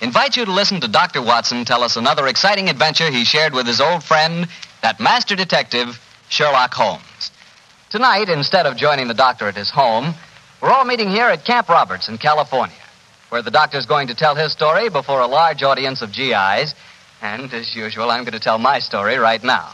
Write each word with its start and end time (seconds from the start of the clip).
invite 0.00 0.36
you 0.36 0.44
to 0.44 0.52
listen 0.52 0.80
to 0.80 0.88
Dr. 0.88 1.22
Watson 1.22 1.64
tell 1.64 1.82
us 1.82 1.96
another 1.96 2.26
exciting 2.26 2.68
adventure 2.68 3.10
he 3.10 3.24
shared 3.24 3.52
with 3.52 3.66
his 3.66 3.80
old 3.80 4.02
friend, 4.02 4.48
that 4.82 5.00
master 5.00 5.36
detective, 5.36 6.00
Sherlock 6.28 6.72
Holmes. 6.72 7.30
Tonight, 7.90 8.28
instead 8.28 8.66
of 8.66 8.76
joining 8.76 9.08
the 9.08 9.14
doctor 9.14 9.48
at 9.48 9.56
his 9.56 9.70
home, 9.70 10.14
we're 10.62 10.70
all 10.70 10.84
meeting 10.84 11.08
here 11.08 11.26
at 11.26 11.44
Camp 11.44 11.68
Roberts 11.68 12.08
in 12.08 12.18
California, 12.18 12.76
where 13.30 13.42
the 13.42 13.50
doctor's 13.50 13.86
going 13.86 14.08
to 14.08 14.14
tell 14.14 14.34
his 14.34 14.52
story 14.52 14.88
before 14.88 15.20
a 15.20 15.26
large 15.26 15.62
audience 15.62 16.02
of 16.02 16.12
GIs. 16.12 16.74
And 17.22 17.52
as 17.52 17.74
usual, 17.74 18.10
I'm 18.10 18.22
going 18.22 18.32
to 18.32 18.40
tell 18.40 18.58
my 18.58 18.78
story 18.78 19.16
right 19.16 19.42
now. 19.42 19.70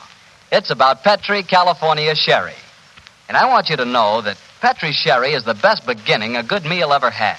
It's 0.51 0.71
about 0.71 1.02
Petri, 1.02 1.43
California 1.43 2.15
sherry. 2.15 2.55
And 3.29 3.37
I 3.37 3.49
want 3.49 3.69
you 3.69 3.77
to 3.77 3.85
know 3.85 4.23
that 4.23 4.38
Petri 4.61 4.93
sherry 4.93 5.33
is 5.33 5.45
the 5.45 5.55
best 5.55 5.87
beginning 5.87 6.37
a 6.37 6.43
good 6.43 6.65
meal 6.65 6.93
ever 6.93 7.11
had. 7.11 7.38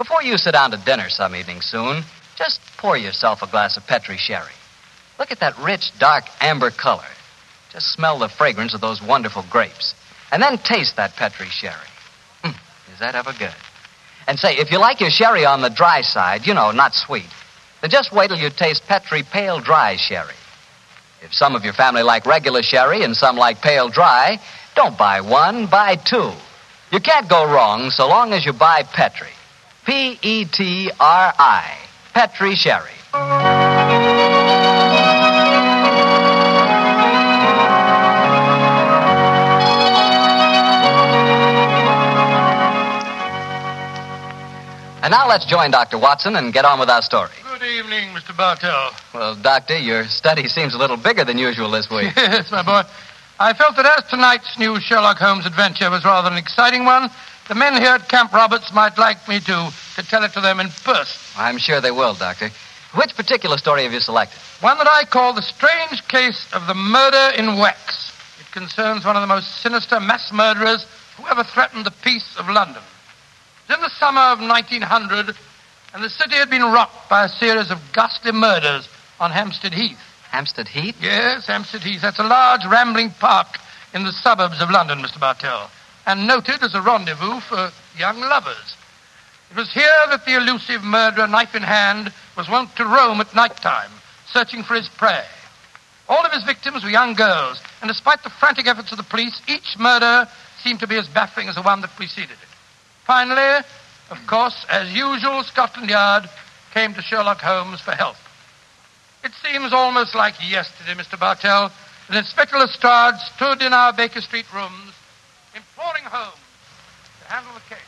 Before 0.00 0.22
you 0.22 0.38
sit 0.38 0.52
down 0.52 0.70
to 0.70 0.78
dinner 0.78 1.10
some 1.10 1.36
evening 1.36 1.60
soon, 1.60 2.04
just 2.34 2.58
pour 2.78 2.96
yourself 2.96 3.42
a 3.42 3.46
glass 3.46 3.76
of 3.76 3.86
Petri 3.86 4.16
sherry. 4.16 4.54
Look 5.18 5.30
at 5.30 5.40
that 5.40 5.58
rich, 5.58 5.90
dark 5.98 6.24
amber 6.40 6.70
color. 6.70 7.04
Just 7.70 7.92
smell 7.92 8.18
the 8.18 8.30
fragrance 8.30 8.72
of 8.72 8.80
those 8.80 9.02
wonderful 9.02 9.44
grapes. 9.50 9.94
And 10.32 10.42
then 10.42 10.56
taste 10.56 10.96
that 10.96 11.16
Petri 11.16 11.48
sherry. 11.48 11.74
Mm, 12.42 12.54
is 12.94 12.98
that 13.00 13.14
ever 13.14 13.34
good? 13.38 13.54
And 14.26 14.38
say, 14.38 14.56
if 14.56 14.70
you 14.70 14.78
like 14.78 15.02
your 15.02 15.10
sherry 15.10 15.44
on 15.44 15.60
the 15.60 15.68
dry 15.68 16.00
side, 16.00 16.46
you 16.46 16.54
know, 16.54 16.70
not 16.70 16.94
sweet, 16.94 17.28
then 17.82 17.90
just 17.90 18.10
wait 18.10 18.28
till 18.28 18.38
you 18.38 18.48
taste 18.48 18.86
Petri 18.86 19.22
pale 19.22 19.60
dry 19.60 19.96
sherry. 19.96 20.32
If 21.20 21.34
some 21.34 21.54
of 21.54 21.62
your 21.62 21.74
family 21.74 22.04
like 22.04 22.24
regular 22.24 22.62
sherry 22.62 23.02
and 23.02 23.14
some 23.14 23.36
like 23.36 23.60
pale 23.60 23.90
dry, 23.90 24.40
don't 24.74 24.96
buy 24.96 25.20
one, 25.20 25.66
buy 25.66 25.96
two. 25.96 26.32
You 26.90 27.00
can't 27.00 27.28
go 27.28 27.44
wrong 27.44 27.90
so 27.90 28.08
long 28.08 28.32
as 28.32 28.46
you 28.46 28.54
buy 28.54 28.82
Petri. 28.82 29.28
P 29.86 30.18
E 30.22 30.44
T 30.44 30.90
R 31.00 31.34
I. 31.38 31.78
Petri 32.12 32.54
Sherry. 32.54 32.90
And 45.02 45.12
now 45.12 45.26
let's 45.28 45.46
join 45.46 45.70
Dr. 45.70 45.98
Watson 45.98 46.36
and 46.36 46.52
get 46.52 46.64
on 46.64 46.78
with 46.78 46.90
our 46.90 47.00
story. 47.00 47.30
Good 47.42 47.62
evening, 47.62 48.10
Mr. 48.10 48.36
Bartell. 48.36 48.90
Well, 49.14 49.34
Doctor, 49.34 49.78
your 49.78 50.04
study 50.04 50.46
seems 50.46 50.74
a 50.74 50.78
little 50.78 50.98
bigger 50.98 51.24
than 51.24 51.38
usual 51.38 51.70
this 51.70 51.88
week. 51.88 52.12
yes, 52.16 52.50
my 52.50 52.62
boy. 52.62 52.82
I 53.38 53.54
felt 53.54 53.76
that 53.76 53.86
as 53.86 54.10
tonight's 54.10 54.58
new 54.58 54.78
Sherlock 54.78 55.16
Holmes 55.16 55.46
adventure 55.46 55.90
was 55.90 56.04
rather 56.04 56.30
an 56.30 56.36
exciting 56.36 56.84
one, 56.84 57.08
the 57.50 57.56
men 57.56 57.82
here 57.82 57.90
at 57.90 58.08
Camp 58.08 58.32
Roberts 58.32 58.72
might 58.72 58.96
like 58.96 59.26
me 59.26 59.40
to, 59.40 59.72
to 59.96 60.02
tell 60.06 60.22
it 60.22 60.32
to 60.34 60.40
them 60.40 60.60
in 60.60 60.68
person. 60.68 61.20
I'm 61.36 61.58
sure 61.58 61.80
they 61.80 61.90
will, 61.90 62.14
Doctor. 62.14 62.48
Which 62.94 63.16
particular 63.16 63.58
story 63.58 63.82
have 63.82 63.92
you 63.92 63.98
selected? 63.98 64.38
One 64.60 64.78
that 64.78 64.86
I 64.86 65.04
call 65.04 65.32
The 65.32 65.42
Strange 65.42 66.06
Case 66.06 66.46
of 66.52 66.68
the 66.68 66.74
Murder 66.74 67.34
in 67.36 67.58
Wax. 67.58 68.12
It 68.38 68.52
concerns 68.52 69.04
one 69.04 69.16
of 69.16 69.22
the 69.22 69.26
most 69.26 69.62
sinister 69.62 69.98
mass 69.98 70.30
murderers 70.32 70.86
who 71.16 71.26
ever 71.26 71.42
threatened 71.42 71.84
the 71.84 71.90
peace 71.90 72.36
of 72.38 72.48
London. 72.48 72.82
It 73.68 73.70
was 73.70 73.78
in 73.78 73.82
the 73.82 73.90
summer 73.98 74.20
of 74.20 74.38
1900, 74.38 75.34
and 75.92 76.04
the 76.04 76.08
city 76.08 76.36
had 76.36 76.50
been 76.50 76.62
rocked 76.62 77.10
by 77.10 77.24
a 77.24 77.28
series 77.28 77.72
of 77.72 77.80
ghastly 77.92 78.30
murders 78.30 78.88
on 79.18 79.32
Hampstead 79.32 79.74
Heath. 79.74 79.98
Hampstead 80.30 80.68
Heath? 80.68 80.94
Yes, 81.00 81.48
Hampstead 81.48 81.82
Heath. 81.82 82.02
That's 82.02 82.20
a 82.20 82.22
large 82.22 82.64
rambling 82.64 83.10
park 83.10 83.58
in 83.92 84.04
the 84.04 84.12
suburbs 84.12 84.62
of 84.62 84.70
London, 84.70 85.00
Mr. 85.00 85.18
Bartell, 85.18 85.68
and 86.06 86.26
noted 86.26 86.62
as 86.62 86.74
a 86.74 86.82
rendezvous 86.82 87.40
for 87.40 87.70
young 87.98 88.20
lovers. 88.20 88.76
It 89.50 89.56
was 89.56 89.72
here 89.72 90.06
that 90.10 90.24
the 90.24 90.36
elusive 90.36 90.84
murderer, 90.84 91.26
knife 91.26 91.54
in 91.54 91.62
hand, 91.62 92.12
was 92.36 92.48
wont 92.48 92.74
to 92.76 92.84
roam 92.84 93.20
at 93.20 93.34
night 93.34 93.56
time, 93.56 93.90
searching 94.32 94.62
for 94.62 94.74
his 94.74 94.88
prey. 94.88 95.24
All 96.08 96.24
of 96.24 96.32
his 96.32 96.44
victims 96.44 96.82
were 96.82 96.90
young 96.90 97.14
girls, 97.14 97.60
and 97.80 97.88
despite 97.88 98.22
the 98.22 98.30
frantic 98.30 98.66
efforts 98.66 98.92
of 98.92 98.98
the 98.98 99.04
police, 99.04 99.40
each 99.48 99.78
murder 99.78 100.28
seemed 100.62 100.80
to 100.80 100.86
be 100.86 100.96
as 100.96 101.08
baffling 101.08 101.48
as 101.48 101.54
the 101.54 101.62
one 101.62 101.80
that 101.80 101.90
preceded 101.96 102.30
it. 102.30 102.48
Finally, 103.06 103.64
of 104.10 104.18
course, 104.26 104.66
as 104.68 104.92
usual, 104.92 105.42
Scotland 105.44 105.88
Yard 105.88 106.28
came 106.72 106.94
to 106.94 107.02
Sherlock 107.02 107.40
Holmes 107.40 107.80
for 107.80 107.92
help. 107.92 108.16
It 109.22 109.32
seems 109.42 109.72
almost 109.72 110.14
like 110.14 110.34
yesterday, 110.48 110.94
Mr. 110.94 111.18
Bartell, 111.18 111.70
that 112.08 112.18
Inspector 112.18 112.56
Lestrade 112.56 113.20
stood 113.34 113.62
in 113.62 113.72
our 113.72 113.92
Baker 113.92 114.20
Street 114.20 114.46
rooms, 114.52 114.92
imploring 116.00 116.24
Holmes 116.24 116.40
to 117.20 117.32
handle 117.32 117.54
the 117.54 117.74
case. 117.74 117.78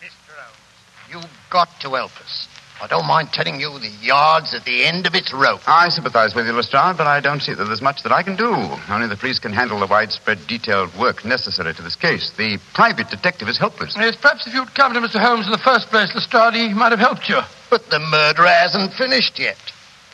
Mr. 0.00 0.32
Holmes, 0.36 1.24
you've 1.24 1.50
got 1.50 1.68
to 1.80 1.90
help 1.90 2.16
us. 2.20 2.48
I 2.80 2.86
don't 2.86 3.06
mind 3.06 3.32
telling 3.32 3.58
you 3.58 3.76
the 3.80 3.90
yard's 4.00 4.54
at 4.54 4.64
the 4.64 4.84
end 4.84 5.06
of 5.08 5.14
its 5.16 5.32
rope. 5.32 5.60
I 5.66 5.88
sympathize 5.88 6.32
with 6.32 6.46
you, 6.46 6.52
Lestrade, 6.52 6.96
but 6.96 7.08
I 7.08 7.18
don't 7.18 7.42
see 7.42 7.52
that 7.52 7.64
there's 7.64 7.82
much 7.82 8.04
that 8.04 8.12
I 8.12 8.22
can 8.22 8.36
do. 8.36 8.54
Only 8.88 9.08
the 9.08 9.16
police 9.16 9.40
can 9.40 9.52
handle 9.52 9.80
the 9.80 9.86
widespread, 9.86 10.46
detailed 10.46 10.94
work 10.96 11.24
necessary 11.24 11.74
to 11.74 11.82
this 11.82 11.96
case. 11.96 12.30
The 12.38 12.58
private 12.74 13.10
detective 13.10 13.48
is 13.48 13.58
helpless. 13.58 13.96
Yes, 13.98 14.14
perhaps 14.14 14.46
if 14.46 14.54
you'd 14.54 14.72
come 14.76 14.94
to 14.94 15.00
Mr. 15.00 15.18
Holmes 15.20 15.46
in 15.46 15.52
the 15.52 15.58
first 15.58 15.88
place, 15.88 16.14
Lestrade, 16.14 16.54
he 16.54 16.72
might 16.72 16.92
have 16.92 17.00
helped 17.00 17.28
you. 17.28 17.40
But 17.68 17.90
the 17.90 17.98
murderer 17.98 18.46
hasn't 18.46 18.92
finished 18.94 19.40
yet. 19.40 19.58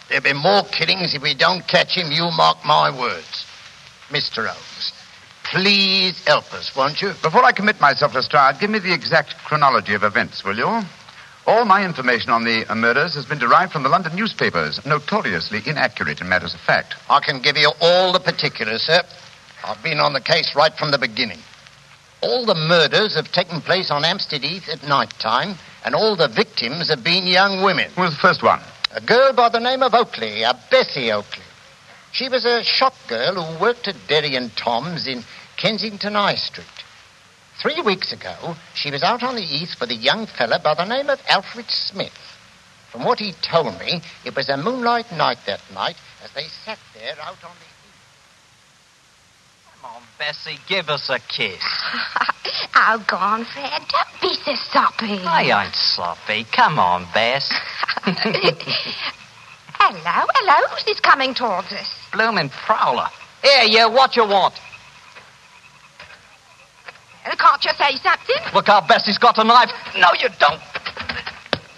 There'll 0.09 0.25
be 0.25 0.33
more 0.33 0.65
killings 0.65 1.13
if 1.13 1.21
we 1.21 1.35
don't 1.35 1.69
catch 1.69 1.93
him, 1.93 2.11
you 2.11 2.31
mark 2.35 2.65
my 2.65 2.89
words. 2.99 3.45
Mr. 4.09 4.47
Holmes, 4.47 4.74
please 5.55 6.21
help 6.27 6.53
us, 6.53 6.75
won't 6.75 7.01
you? 7.01 7.13
Before 7.23 7.45
I 7.45 7.53
commit 7.53 7.81
myself, 7.81 8.13
Lestrade, 8.13 8.59
give 8.59 8.71
me 8.71 8.81
the 8.81 8.93
exact 8.93 9.37
chronology 9.45 9.95
of 9.95 10.03
events, 10.03 10.43
will 10.45 10.57
you? 10.57 10.83
All 11.47 11.65
my 11.65 11.85
information 11.85 12.31
on 12.31 12.43
the 12.43 12.67
uh, 12.69 12.75
murders 12.75 13.15
has 13.15 13.25
been 13.25 13.39
derived 13.39 13.71
from 13.71 13.85
the 13.85 13.89
London 13.89 14.17
newspapers, 14.17 14.85
notoriously 14.85 15.61
inaccurate 15.65 16.21
in 16.21 16.29
matters 16.29 16.55
of 16.55 16.61
fact. 16.61 16.97
I 17.09 17.21
can 17.21 17.41
give 17.41 17.57
you 17.57 17.71
all 17.81 18.13
the 18.13 18.19
particulars, 18.19 18.83
sir. 18.83 19.03
I've 19.65 19.81
been 19.81 20.01
on 20.01 20.13
the 20.13 20.21
case 20.21 20.57
right 20.57 20.75
from 20.75 20.91
the 20.91 20.99
beginning. 20.99 21.39
All 22.21 22.45
the 22.45 22.57
murders 22.57 23.15
have 23.15 23.31
taken 23.31 23.61
place 23.61 23.93
on 23.93 24.03
Hampstead 24.03 24.43
Heath 24.43 24.69
at 24.69 24.83
night 24.89 25.15
time, 25.21 25.55
and 25.85 25.95
all 25.95 26.17
the 26.17 26.29
victims 26.29 26.89
have 26.89 27.05
been 27.05 27.29
young 27.29 27.63
women. 27.63 27.91
Who 27.95 28.03
was 28.03 28.11
the 28.11 28.21
first 28.21 28.43
one? 28.43 28.61
A 28.91 29.01
girl 29.01 29.33
by 29.33 29.51
the 29.51 29.61
name 29.61 29.85
of 29.85 29.95
Oakley, 29.95 30.43
a 30.43 30.59
Bessie 30.69 31.13
Oakley. 31.13 31.45
She 32.11 32.29
was 32.29 32.45
a 32.45 32.65
shop 32.65 32.95
girl 33.09 33.43
who 33.43 33.61
worked 33.61 33.89
at 33.89 33.97
Derry 34.09 34.37
and 34.37 34.55
Tom's 34.57 35.07
in 35.07 35.25
Kensington 35.57 36.15
High 36.15 36.37
Street. 36.37 36.67
Three 37.61 37.81
weeks 37.83 38.13
ago, 38.13 38.57
she 38.75 38.91
was 38.91 39.03
out 39.03 39.23
on 39.23 39.37
the 39.37 39.43
Heath 39.43 39.77
with 39.81 39.91
a 39.91 39.95
young 39.95 40.27
fella 40.27 40.59
by 40.63 40.75
the 40.75 40.85
name 40.85 41.09
of 41.09 41.21
Alfred 41.29 41.71
Smith. 41.71 42.13
From 42.91 43.05
what 43.05 43.19
he 43.19 43.33
told 43.43 43.79
me, 43.79 44.03
it 44.25 44.37
was 44.37 44.49
a 44.49 44.57
moonlight 44.57 45.11
night 45.13 45.39
that 45.47 45.61
night 45.73 45.97
as 46.23 46.33
they 46.33 46.47
sat 46.65 46.79
there 46.95 47.17
out 47.23 47.43
on 47.45 47.53
the 47.59 47.65
Heath. 47.65 47.71
Come 49.83 49.91
on, 49.97 50.03
Bessie, 50.19 50.59
give 50.69 50.89
us 50.89 51.09
a 51.11 51.19
kiss. 51.21 51.61
oh, 52.77 53.05
go 53.09 53.17
on, 53.17 53.45
Fred. 53.45 53.83
Don't 53.89 54.21
be 54.21 54.35
so 54.45 54.55
soppy. 54.55 55.19
I 55.25 55.65
ain't 55.65 55.75
sloppy. 55.75 56.45
Come 56.53 56.79
on, 56.79 57.07
Bess. 57.15 57.49
hello, 58.05 58.17
hello. 60.35 60.67
Who's 60.71 60.85
this 60.85 61.01
coming 61.01 61.35
towards 61.35 61.73
us? 61.73 61.93
Bloomin' 62.13 62.49
prowler. 62.49 63.09
Here, 63.43 63.65
you, 63.65 63.91
what 63.91 64.17
you 64.17 64.25
want? 64.25 64.55
Can't 67.25 67.65
you 67.65 67.73
say 67.73 67.97
something? 68.03 68.53
Look 68.53 68.67
how 68.67 68.81
Bessie's 68.87 69.19
got 69.19 69.39
a 69.39 69.45
knife. 69.45 69.71
No, 69.97 70.09
you 70.21 70.29
don't. 70.39 70.61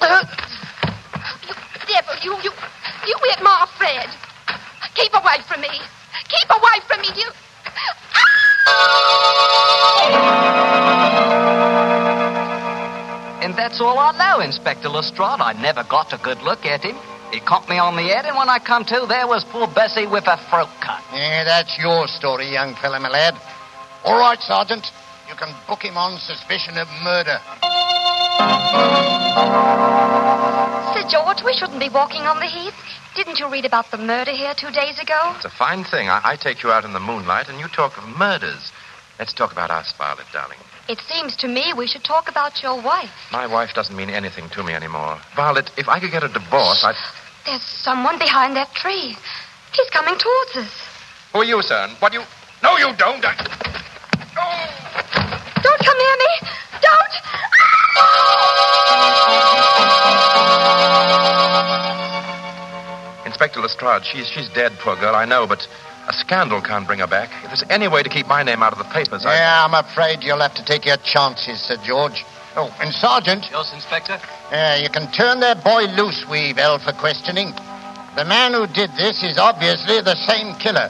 Uh, 0.01 0.25
you 1.47 1.55
devil, 1.87 2.15
you, 2.23 2.33
you, 2.43 2.53
you 3.07 3.17
hit 3.25 3.43
my 3.43 3.67
Fred. 3.79 4.09
Keep 4.95 5.15
away 5.15 5.39
from 5.49 5.61
me. 5.61 5.69
Keep 6.29 6.51
away 6.51 6.81
from 6.89 7.01
me, 7.01 7.09
you. 7.15 7.31
And 13.45 13.55
that's 13.55 13.81
all 13.81 13.99
I 13.99 14.17
know, 14.19 14.41
Inspector 14.41 14.89
Lestrade. 14.89 15.41
I 15.41 15.53
never 15.61 15.85
got 15.85 16.13
a 16.13 16.19
good 16.19 16.43
look 16.43 16.67
at 16.67 16.83
him. 16.83 16.97
He 17.33 17.41
conked 17.41 17.69
me 17.69 17.79
on 17.79 17.97
the 17.97 18.03
head, 18.03 18.25
and 18.25 18.37
when 18.37 18.49
I 18.49 18.59
come 18.59 18.85
to, 18.87 19.07
there 19.09 19.27
was 19.27 19.45
poor 19.45 19.67
Bessie 19.67 20.07
with 20.07 20.25
her 20.25 20.39
throat 20.49 20.71
cut. 20.81 21.03
Yeah, 21.13 21.45
that's 21.45 21.79
your 21.79 22.09
story, 22.09 22.51
young 22.53 22.75
fella, 22.77 22.99
my 22.99 23.09
lad. 23.09 23.35
All 24.05 24.19
right, 24.19 24.41
Sergeant. 24.41 24.91
You 25.29 25.35
can 25.35 25.55
book 25.67 25.83
him 25.83 25.97
on 25.97 26.19
suspicion 26.19 26.79
of 26.79 26.89
murder. 27.03 27.39
Sir 30.95 31.05
George, 31.11 31.43
we 31.45 31.53
shouldn't 31.55 31.81
be 31.81 31.89
walking 31.89 32.23
on 32.23 32.39
the 32.39 32.47
heath. 32.47 32.75
Didn't 33.17 33.39
you 33.39 33.51
read 33.51 33.65
about 33.65 33.91
the 33.91 33.99
murder 33.99 34.31
here 34.31 34.55
two 34.57 34.71
days 34.71 34.99
ago? 34.99 35.19
It's 35.37 35.45
a 35.45 35.51
fine 35.51 35.85
thing. 35.85 36.09
I, 36.09 36.21
I 36.23 36.37
take 36.37 36.63
you 36.63 36.71
out 36.71 36.85
in 36.85 36.93
the 36.93 37.01
moonlight 37.01 37.49
and 37.49 37.59
you 37.59 37.67
talk 37.69 37.97
of 37.99 38.05
murders. 38.17 38.73
Let's 39.19 39.33
talk 39.33 39.53
about 39.53 39.71
us, 39.71 39.93
Violet, 39.97 40.27
darling. 40.33 40.59
It 40.89 41.01
seems 41.01 41.35
to 41.37 41.49
me 41.49 41.73
we 41.77 41.87
should 41.87 42.05
talk 42.05 42.29
about 42.29 42.63
your 42.63 42.81
wife. 42.81 43.11
My 43.33 43.47
wife 43.47 43.75
doesn't 43.75 43.97
mean 43.97 44.11
anything 44.11 44.49
to 44.51 44.63
me 44.63 44.75
anymore. 44.75 45.19
Violet, 45.35 45.71
if 45.77 45.89
I 45.89 45.99
could 45.99 46.13
get 46.13 46.23
a 46.23 46.29
divorce, 46.29 46.85
I'd. 46.85 46.95
There's 47.47 47.63
someone 47.63 48.19
behind 48.19 48.55
that 48.57 48.73
tree. 48.75 49.17
He's 49.73 49.91
coming 49.91 50.15
towards 50.19 50.57
us. 50.57 50.73
Who 51.33 51.41
are 51.41 51.45
you, 51.45 51.63
son? 51.63 51.91
What 51.99 52.13
do 52.13 52.19
you. 52.19 52.25
No, 52.63 52.77
you 52.77 52.95
don't. 52.97 53.25
I... 53.25 53.35
Oh! 54.39 54.96
Don't 55.63 55.81
come 55.85 55.99
near 55.99 56.17
me. 56.17 56.49
Don't. 56.83 57.15
Inspector 63.27 63.61
Lestrade, 63.61 64.05
she's, 64.05 64.27
she's 64.29 64.49
dead, 64.51 64.73
poor 64.79 64.97
girl, 64.97 65.15
I 65.15 65.25
know, 65.25 65.47
but 65.47 65.67
a 66.09 66.13
scandal 66.13 66.63
can't 66.63 66.87
bring 66.87 67.01
her 67.01 67.07
back. 67.07 67.29
If 67.43 67.49
there's 67.51 67.65
any 67.69 67.89
way 67.89 68.03
to 68.03 68.09
keep 68.09 68.27
my 68.29 68.43
name 68.43 68.63
out 68.63 68.73
of 68.73 68.79
the 68.79 68.85
papers, 68.85 69.27
I. 69.27 69.35
Yeah, 69.35 69.65
I'm 69.65 69.75
afraid 69.75 70.23
you'll 70.23 70.41
have 70.41 70.55
to 70.55 70.65
take 70.65 70.87
your 70.87 70.97
chances, 70.99 71.61
Sir 71.61 71.77
George. 71.85 72.25
Oh, 72.55 72.75
and 72.81 72.95
Sergeant, 72.95 73.45
Yes, 73.51 73.73
Inspector? 73.75 74.17
uh, 74.53 74.79
you 74.81 74.89
can 74.89 75.11
turn 75.13 75.41
that 75.41 75.63
boy 75.65 75.85
loose, 76.01 76.25
Weevil, 76.31 76.79
for 76.79 76.93
questioning. 76.93 77.53
The 78.17 78.25
man 78.25 78.55
who 78.55 78.67
did 78.69 78.91
this 78.97 79.23
is 79.23 79.37
obviously 79.37 80.01
the 80.01 80.15
same 80.25 80.55
killer. 80.57 80.89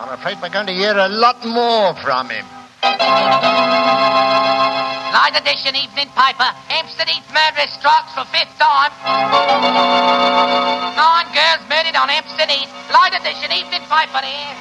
I'm 0.00 0.08
afraid 0.16 0.38
we're 0.40 0.48
going 0.50 0.66
to 0.68 0.72
hear 0.72 0.96
a 0.96 1.08
lot 1.08 1.44
more 1.44 1.94
from 1.96 2.30
him. 2.30 2.46
Light 5.14 5.40
edition 5.40 5.74
evening 5.74 6.08
paper. 6.12 6.50
Hampstead 6.68 7.08
Heath 7.08 7.24
murderess 7.32 7.72
strikes 7.72 8.12
for 8.12 8.24
fifth 8.28 8.52
time. 8.60 8.92
Nine 10.92 11.24
girls 11.32 11.64
murdered 11.70 11.96
on 11.96 12.08
Hampstead 12.10 12.50
Heath. 12.50 12.68
Light 12.92 13.14
edition 13.16 13.52
evening 13.56 13.80
paper 13.88 14.20
here. 14.20 14.54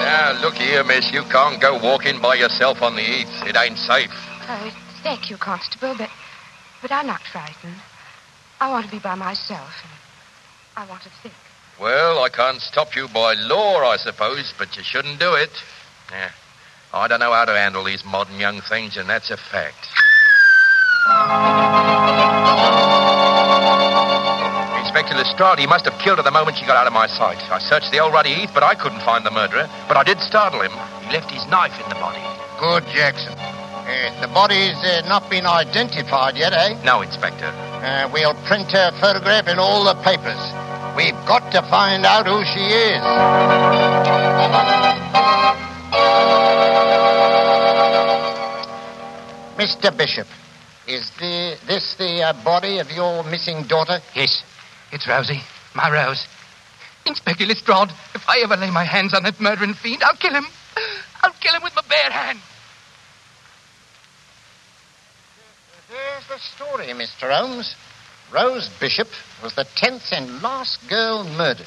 Now, 0.00 0.32
look 0.40 0.54
here, 0.54 0.82
miss. 0.84 1.12
You 1.12 1.24
can't 1.24 1.60
go 1.60 1.78
walking 1.82 2.22
by 2.22 2.36
yourself 2.36 2.80
on 2.80 2.96
the 2.96 3.02
heath. 3.02 3.28
It 3.46 3.56
ain't 3.56 3.76
safe. 3.76 4.10
Oh, 4.48 4.72
thank 5.02 5.28
you, 5.28 5.36
Constable, 5.36 5.94
but, 5.98 6.08
but 6.80 6.90
I'm 6.90 7.06
not 7.06 7.20
frightened. 7.20 7.76
I 8.60 8.70
want 8.70 8.86
to 8.86 8.90
be 8.90 8.98
by 8.98 9.14
myself, 9.14 9.84
and 9.84 9.92
I 10.74 10.86
want 10.88 11.02
to 11.02 11.10
think. 11.22 11.34
Well, 11.78 12.24
I 12.24 12.30
can't 12.30 12.62
stop 12.62 12.96
you 12.96 13.08
by 13.08 13.34
law, 13.34 13.82
I 13.84 13.98
suppose, 13.98 14.54
but 14.58 14.74
you 14.76 14.82
shouldn't 14.82 15.20
do 15.20 15.34
it. 15.34 15.50
Yeah. 16.10 16.30
I 16.92 17.06
don't 17.06 17.20
know 17.20 17.32
how 17.32 17.44
to 17.44 17.52
handle 17.52 17.84
these 17.84 18.04
modern 18.04 18.40
young 18.40 18.60
things, 18.62 18.96
and 18.96 19.08
that's 19.08 19.30
a 19.30 19.36
fact. 19.36 19.86
Inspector 24.80 25.14
Lestrade, 25.14 25.58
he 25.58 25.66
must 25.66 25.84
have 25.84 26.00
killed 26.00 26.16
her 26.16 26.24
the 26.24 26.30
moment 26.30 26.56
she 26.56 26.64
got 26.64 26.76
out 26.76 26.86
of 26.86 26.92
my 26.92 27.06
sight. 27.06 27.38
I 27.52 27.58
searched 27.58 27.92
the 27.92 28.00
old 28.00 28.12
ruddy 28.12 28.32
heath, 28.32 28.50
but 28.54 28.62
I 28.62 28.74
couldn't 28.74 29.00
find 29.04 29.24
the 29.24 29.30
murderer. 29.30 29.68
But 29.86 29.96
I 29.96 30.02
did 30.02 30.18
startle 30.20 30.62
him. 30.62 30.72
He 31.04 31.12
left 31.12 31.30
his 31.30 31.46
knife 31.46 31.76
in 31.76 31.88
the 31.88 32.00
body. 32.00 32.24
Good, 32.58 32.84
Jackson. 32.92 33.36
Uh, 33.36 34.20
the 34.20 34.28
body's 34.28 34.76
uh, 34.84 35.02
not 35.08 35.28
been 35.30 35.46
identified 35.46 36.36
yet, 36.36 36.52
eh? 36.52 36.76
No, 36.84 37.02
Inspector. 37.02 37.44
Uh, 37.44 38.08
we'll 38.12 38.34
print 38.44 38.72
her 38.72 38.90
photograph 39.00 39.46
in 39.46 39.58
all 39.58 39.84
the 39.84 39.94
papers. 40.02 40.40
We've 40.96 41.16
got 41.28 41.52
to 41.52 41.62
find 41.68 42.04
out 42.04 42.26
who 42.26 42.44
she 42.44 42.64
is. 42.64 43.00
Mr. 49.58 49.96
Bishop, 49.96 50.26
is 50.86 51.10
the, 51.18 51.58
this 51.66 51.94
the 51.98 52.22
uh, 52.22 52.32
body 52.44 52.78
of 52.78 52.90
your 52.90 53.24
missing 53.24 53.64
daughter? 53.66 54.00
Yes, 54.14 54.42
it's 54.92 55.06
Rosie. 55.06 55.42
My 55.74 55.90
Rose. 55.90 56.26
Inspector 57.06 57.44
Lestrade, 57.44 57.90
if 58.14 58.22
I 58.28 58.40
ever 58.44 58.56
lay 58.56 58.70
my 58.70 58.84
hands 58.84 59.14
on 59.14 59.24
that 59.24 59.40
murdering 59.40 59.74
fiend, 59.74 60.02
I'll 60.02 60.16
kill 60.16 60.34
him. 60.34 60.46
I'll 61.22 61.32
kill 61.40 61.54
him 61.54 61.62
with 61.62 61.74
my 61.74 61.82
bare 61.88 62.10
hand. 62.10 62.38
There's 65.88 66.28
the 66.28 66.38
story, 66.38 66.86
Mr. 66.86 67.34
Holmes. 67.34 67.74
Rose 68.32 68.68
Bishop 68.78 69.08
was 69.42 69.54
the 69.54 69.66
tenth 69.74 70.12
and 70.12 70.42
last 70.42 70.86
girl 70.88 71.24
murdered. 71.24 71.66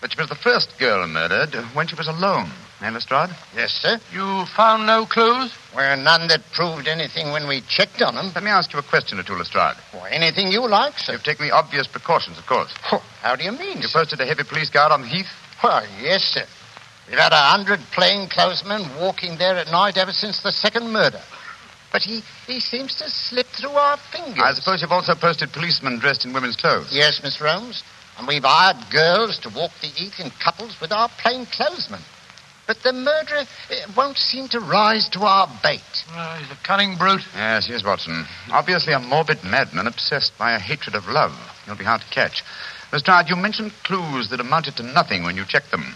But 0.00 0.12
she 0.12 0.20
was 0.20 0.28
the 0.28 0.36
first 0.36 0.78
girl 0.78 1.06
murdered 1.06 1.54
when 1.74 1.86
she 1.86 1.96
was 1.96 2.08
alone. 2.08 2.50
Eh, 2.80 2.90
Lestrade? 2.90 3.30
Yes, 3.56 3.72
sir. 3.72 3.98
You 4.12 4.44
found 4.56 4.86
no 4.86 5.04
clues? 5.04 5.52
Were 5.74 5.96
none 5.96 6.28
that 6.28 6.42
proved 6.52 6.86
anything 6.86 7.32
when 7.32 7.48
we 7.48 7.60
checked 7.62 8.00
on 8.02 8.14
them. 8.14 8.30
Let 8.34 8.44
me 8.44 8.50
ask 8.50 8.72
you 8.72 8.78
a 8.78 8.82
question 8.84 9.18
or 9.18 9.24
two, 9.24 9.34
Lestrade. 9.34 9.74
Or 9.94 10.06
anything 10.08 10.52
you 10.52 10.66
like, 10.68 10.96
sir. 10.98 11.14
You've 11.14 11.24
taken 11.24 11.46
the 11.46 11.52
obvious 11.54 11.88
precautions, 11.88 12.38
of 12.38 12.46
course. 12.46 12.72
Oh, 12.92 13.02
How 13.20 13.34
do 13.34 13.42
you 13.42 13.50
mean, 13.52 13.78
You 13.78 13.88
sir? 13.88 13.98
posted 14.00 14.20
a 14.20 14.26
heavy 14.26 14.44
police 14.44 14.70
guard 14.70 14.92
on 14.92 15.02
the 15.02 15.08
heath? 15.08 15.26
Well, 15.62 15.82
yes, 16.00 16.22
sir. 16.22 16.44
We've 17.08 17.18
had 17.18 17.32
a 17.32 17.36
hundred 17.36 17.80
plainclothesmen 17.90 19.00
walking 19.00 19.38
there 19.38 19.56
at 19.56 19.68
night 19.72 19.96
ever 19.96 20.12
since 20.12 20.42
the 20.42 20.52
second 20.52 20.92
murder. 20.92 21.20
But 21.90 22.02
he, 22.02 22.22
he 22.46 22.60
seems 22.60 22.94
to 22.96 23.08
slip 23.10 23.46
through 23.46 23.70
our 23.70 23.96
fingers. 24.12 24.42
I 24.44 24.52
suppose 24.52 24.82
you've 24.82 24.92
also 24.92 25.14
posted 25.14 25.52
policemen 25.52 25.98
dressed 25.98 26.24
in 26.26 26.32
women's 26.32 26.54
clothes. 26.56 26.90
Yes, 26.92 27.20
Mr. 27.20 27.50
Holmes. 27.50 27.82
And 28.18 28.28
we've 28.28 28.44
hired 28.44 28.76
girls 28.90 29.38
to 29.40 29.48
walk 29.48 29.70
the 29.80 29.86
heath 29.88 30.20
in 30.20 30.30
couples 30.42 30.78
with 30.80 30.92
our 30.92 31.08
plainclothesmen. 31.08 32.00
But 32.68 32.82
the 32.82 32.92
murderer 32.92 33.40
uh, 33.40 33.74
won't 33.96 34.18
seem 34.18 34.46
to 34.48 34.60
rise 34.60 35.08
to 35.10 35.20
our 35.20 35.48
bait. 35.62 35.80
Oh, 36.12 36.38
he's 36.38 36.50
a 36.50 36.62
cunning 36.62 36.96
brute. 36.98 37.22
Yes, 37.34 37.66
yes, 37.66 37.82
Watson. 37.82 38.26
Obviously 38.52 38.92
a 38.92 39.00
morbid 39.00 39.42
madman 39.42 39.86
obsessed 39.86 40.36
by 40.36 40.52
a 40.52 40.58
hatred 40.58 40.94
of 40.94 41.08
love. 41.08 41.32
He'll 41.64 41.78
be 41.78 41.84
hard 41.84 42.02
to 42.02 42.06
catch. 42.08 42.44
Lestrade, 42.92 43.30
you 43.30 43.36
mentioned 43.36 43.72
clues 43.84 44.28
that 44.28 44.40
amounted 44.40 44.76
to 44.76 44.82
nothing 44.82 45.24
when 45.24 45.34
you 45.34 45.46
checked 45.46 45.70
them. 45.70 45.94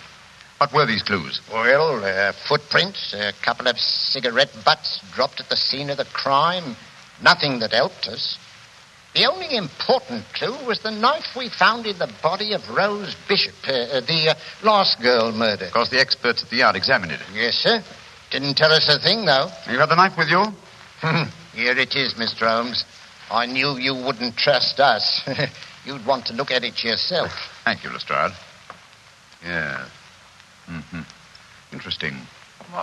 What 0.56 0.72
were 0.72 0.86
these 0.86 1.02
clues? 1.02 1.42
Well, 1.52 2.02
uh, 2.02 2.32
footprints, 2.48 3.12
a 3.12 3.32
couple 3.44 3.68
of 3.68 3.78
cigarette 3.78 4.54
butts 4.64 5.00
dropped 5.12 5.40
at 5.40 5.50
the 5.50 5.56
scene 5.56 5.90
of 5.90 5.98
the 5.98 6.06
crime. 6.06 6.76
Nothing 7.22 7.58
that 7.58 7.72
helped 7.72 8.08
us. 8.08 8.38
The 9.14 9.26
only 9.26 9.56
important 9.56 10.24
clue 10.32 10.56
was 10.66 10.80
the 10.80 10.90
knife 10.90 11.36
we 11.36 11.50
found 11.50 11.86
in 11.86 11.98
the 11.98 12.10
body 12.22 12.54
of 12.54 12.66
Rose 12.70 13.14
Bishop, 13.28 13.54
uh, 13.68 13.72
uh, 13.72 14.00
the 14.00 14.30
uh, 14.30 14.34
last 14.62 15.02
girl 15.02 15.32
murdered. 15.32 15.66
Of 15.66 15.72
course, 15.74 15.90
the 15.90 16.00
experts 16.00 16.42
at 16.42 16.48
the 16.48 16.56
yard 16.56 16.76
examined 16.76 17.12
it. 17.12 17.20
Yes, 17.34 17.56
sir. 17.56 17.82
Didn't 18.30 18.54
tell 18.56 18.72
us 18.72 18.88
a 18.88 18.98
thing, 18.98 19.26
though. 19.26 19.48
You 19.70 19.78
had 19.78 19.90
the 19.90 19.96
knife 19.96 20.16
with 20.16 20.28
you? 20.28 20.44
Here 21.54 21.76
it 21.76 21.94
is, 21.94 22.14
Mr. 22.14 22.48
Holmes. 22.48 22.84
I 23.30 23.44
knew 23.44 23.76
you 23.76 23.94
wouldn't 23.94 24.36
trust 24.36 24.80
us. 24.80 25.20
You'd 25.84 26.06
want 26.06 26.26
to 26.26 26.32
look 26.32 26.50
at 26.50 26.64
it 26.64 26.82
yourself. 26.82 27.32
Thank 27.64 27.84
you, 27.84 27.90
Lestrade. 27.90 28.32
Yes. 29.44 29.90
Mm-hmm. 30.70 31.02
Interesting. 31.72 32.14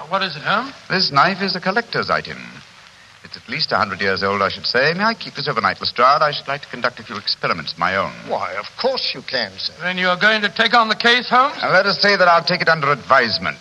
What 0.10 0.22
is 0.22 0.36
it, 0.36 0.44
Holmes? 0.44 0.74
This 0.90 1.12
knife 1.12 1.42
is 1.42 1.56
a 1.56 1.62
collector's 1.62 2.12
item. 2.12 2.38
It's 3.24 3.36
at 3.36 3.50
least 3.50 3.72
a 3.72 3.78
hundred 3.78 4.00
years 4.02 4.24
old, 4.24 4.42
I 4.42 4.50
should 4.50 4.66
say. 4.66 4.94
May 4.94 5.04
I 5.04 5.14
keep 5.14 5.34
this 5.36 5.48
overnight, 5.48 5.80
Lestrade? 5.82 6.22
I 6.22 6.32
should 6.32 6.48
like 6.48 6.62
to 6.62 6.68
conduct 6.70 7.00
a 7.00 7.04
few 7.04 7.18
experiments 7.18 7.74
of 7.74 7.80
my 7.80 7.96
own. 7.96 8.14
Why, 8.28 8.54
of 8.56 8.66
course 8.82 9.12
you 9.14 9.22
can, 9.22 9.52
sir. 9.58 9.74
Then 9.82 9.98
you're 9.98 10.18
going 10.18 10.42
to 10.42 10.50
take 10.50 10.74
on 10.74 10.88
the 10.88 10.96
case, 10.96 11.30
Holmes? 11.30 11.58
Now, 11.62 11.72
let 11.72 11.86
us 11.86 12.02
say 12.02 12.16
that 12.16 12.28
I'll 12.28 12.44
take 12.44 12.62
it 12.62 12.70
under 12.70 12.92
advisement. 12.92 13.60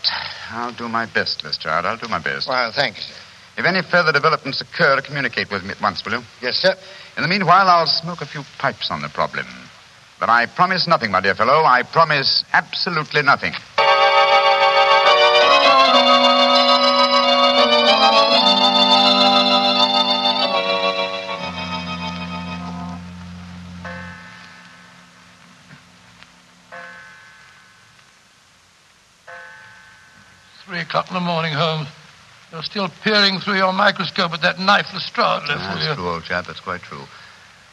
I'll 0.50 0.72
do 0.72 0.88
my 0.88 1.06
best, 1.06 1.42
Lestrade. 1.44 1.84
I'll 1.84 1.98
do 1.98 2.08
my 2.08 2.22
best. 2.22 2.48
Well, 2.48 2.72
thank 2.72 2.96
you, 2.96 3.02
sir. 3.02 3.14
If 3.58 3.64
any 3.66 3.82
further 3.82 4.12
developments 4.12 4.60
occur, 4.60 5.00
communicate 5.02 5.50
with 5.50 5.64
me 5.64 5.70
at 5.70 5.82
once, 5.82 6.04
will 6.04 6.12
you? 6.12 6.22
Yes, 6.40 6.54
sir. 6.56 6.76
In 7.16 7.24
the 7.24 7.28
meanwhile, 7.28 7.66
I'll 7.68 7.86
smoke 7.88 8.20
a 8.20 8.26
few 8.26 8.42
pipes 8.58 8.88
on 8.92 9.02
the 9.02 9.08
problem. 9.08 9.46
But 10.20 10.28
I 10.28 10.46
promise 10.46 10.86
nothing, 10.86 11.10
my 11.10 11.20
dear 11.20 11.34
fellow. 11.34 11.64
I 11.64 11.82
promise 11.82 12.44
absolutely 12.52 13.22
nothing. 13.22 13.54
O'clock 30.88 31.08
in 31.08 31.14
the 31.14 31.20
morning, 31.20 31.52
Holmes. 31.52 31.88
You're 32.50 32.62
still 32.62 32.88
peering 33.04 33.40
through 33.40 33.56
your 33.56 33.74
microscope 33.74 34.32
at 34.32 34.40
that 34.40 34.58
knife 34.58 34.86
Lestrade 34.94 35.46
left 35.48 35.60
for 35.68 35.78
you. 35.78 35.84
That's 35.84 35.96
true, 35.96 36.08
old 36.08 36.24
chap. 36.24 36.46
That's 36.46 36.60
quite 36.60 36.80
true. 36.80 37.04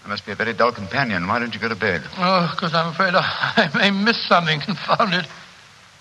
I 0.03 0.09
must 0.09 0.25
be 0.25 0.33
a 0.33 0.35
very 0.35 0.53
dull 0.53 0.73
companion. 0.73 1.25
Why 1.27 1.39
don't 1.39 1.53
you 1.53 1.59
go 1.61 1.69
to 1.69 1.75
bed? 1.75 2.01
Oh, 2.17 2.51
because 2.51 2.73
I'm 2.73 2.91
afraid 2.91 3.15
I, 3.15 3.23
I 3.73 3.77
may 3.77 3.91
miss 3.91 4.21
something. 4.27 4.59
Confound 4.65 5.13
it. 5.13 5.25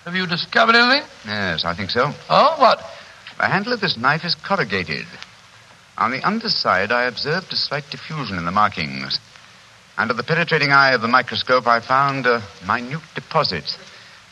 Have 0.03 0.13
you 0.13 0.27
discovered 0.27 0.75
anything? 0.75 1.07
Yes, 1.25 1.63
I 1.63 1.73
think 1.73 1.89
so. 1.89 2.11
Oh, 2.29 2.55
what? 2.59 2.79
The 3.37 3.47
handle 3.47 3.73
of 3.73 3.79
this 3.79 3.97
knife 3.97 4.25
is 4.25 4.35
corrugated. 4.35 5.05
On 5.97 6.11
the 6.11 6.21
underside, 6.27 6.91
I 6.91 7.05
observed 7.05 7.53
a 7.53 7.55
slight 7.55 7.89
diffusion 7.89 8.37
in 8.37 8.45
the 8.45 8.51
markings. 8.51 9.19
Under 9.97 10.13
the 10.13 10.23
penetrating 10.23 10.71
eye 10.71 10.91
of 10.91 11.01
the 11.01 11.07
microscope, 11.07 11.65
I 11.65 11.79
found 11.79 12.25
a 12.25 12.43
minute 12.67 12.99
deposit 13.15 13.77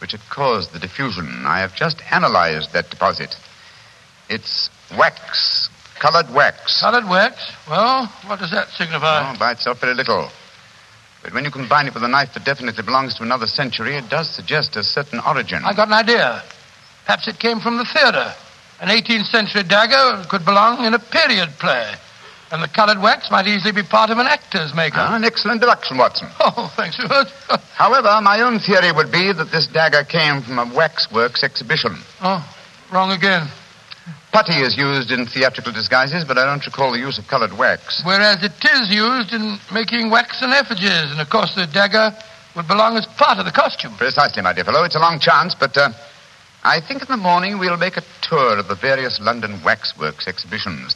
which 0.04 0.12
had 0.12 0.22
caused 0.30 0.74
the 0.74 0.80
diffusion. 0.80 1.46
I 1.48 1.62
have 1.62 1.74
just 1.74 2.02
analyzed 2.12 2.74
that 2.74 2.90
deposit. 2.90 3.38
It's 4.28 4.70
wax 4.98 5.70
colored 5.96 6.30
wax. 6.36 6.82
Colored 6.82 7.08
wax? 7.08 7.40
Well, 7.70 8.08
what 8.28 8.38
does 8.38 8.52
that 8.52 8.68
signify? 8.68 9.32
Oh, 9.34 9.40
by 9.40 9.54
itself, 9.54 9.80
very 9.80 9.94
little. 9.94 10.28
But 11.24 11.34
when 11.34 11.46
you 11.46 11.52
combine 11.52 11.88
it 11.88 11.94
with 11.94 12.04
a 12.04 12.10
knife 12.10 12.34
that 12.34 12.44
definitely 12.44 12.84
belongs 12.84 13.16
to 13.16 13.24
another 13.24 13.48
century, 13.48 13.96
it 13.96 14.10
does 14.10 14.30
suggest 14.30 14.76
a 14.76 14.84
certain 14.84 15.22
origin. 15.26 15.64
I've 15.64 15.78
got 15.78 15.88
an 15.88 15.94
idea. 15.94 16.44
Perhaps 17.06 17.30
it 17.30 17.40
came 17.40 17.62
from 17.62 17.78
the 17.78 17.86
theater. 17.86 18.36
An 18.82 18.90
18th 18.90 19.28
century 19.28 19.64
dagger 19.64 20.28
could 20.28 20.44
belong 20.44 20.84
in 20.84 20.94
a 20.94 21.00
period 21.00 21.48
play. 21.60 21.94
And 22.54 22.62
the 22.62 22.68
colored 22.68 23.02
wax 23.02 23.32
might 23.32 23.48
easily 23.48 23.72
be 23.74 23.82
part 23.82 24.12
of 24.12 24.20
an 24.20 24.28
actor's 24.28 24.76
makeup. 24.76 25.10
Ah, 25.10 25.16
an 25.16 25.24
excellent 25.26 25.60
deduction, 25.62 25.98
Watson. 25.98 26.30
Oh, 26.40 26.72
thanks, 26.78 26.98
Stuart. 27.02 27.26
However, 27.74 28.14
my 28.22 28.42
own 28.42 28.60
theory 28.60 28.92
would 28.92 29.12
be 29.12 29.34
that 29.34 29.50
this 29.50 29.66
dagger 29.66 30.04
came 30.04 30.44
from 30.44 30.60
a 30.60 30.70
waxworks 30.70 31.42
exhibition. 31.44 31.98
oh, 32.22 32.46
wrong 32.94 33.10
again. 33.10 33.50
Putty 34.32 34.62
is 34.62 34.78
used 34.78 35.10
in 35.10 35.26
theatrical 35.26 35.74
disguises, 35.74 36.26
but 36.26 36.38
I 36.38 36.46
don't 36.46 36.64
recall 36.64 36.92
the 36.92 37.00
use 37.00 37.18
of 37.18 37.28
colored 37.28 37.58
wax. 37.58 38.04
Whereas 38.06 38.44
it 38.44 38.54
is 38.62 38.94
used 38.94 39.34
in 39.34 39.58
making 39.74 40.12
waxen 40.12 40.52
effigies. 40.54 41.10
And 41.10 41.20
of 41.20 41.32
course, 41.32 41.56
the 41.56 41.66
dagger 41.66 42.14
would 42.56 42.68
belong 42.68 42.98
as 42.98 43.08
part 43.18 43.40
of 43.40 43.46
the 43.46 43.52
costume. 43.52 43.98
Precisely, 43.98 44.44
my 44.44 44.54
dear 44.54 44.64
fellow. 44.64 44.84
It's 44.84 44.96
a 44.96 45.00
long 45.00 45.18
chance, 45.20 45.56
but 45.58 45.76
uh, 45.76 45.90
I 46.64 46.82
think 46.82 47.02
in 47.02 47.08
the 47.10 47.18
morning 47.18 47.58
we'll 47.58 47.78
make 47.78 47.98
a 47.98 48.04
tour 48.22 48.60
of 48.60 48.68
the 48.68 48.76
various 48.76 49.20
London 49.20 49.60
waxworks 49.66 50.28
exhibitions. 50.28 50.96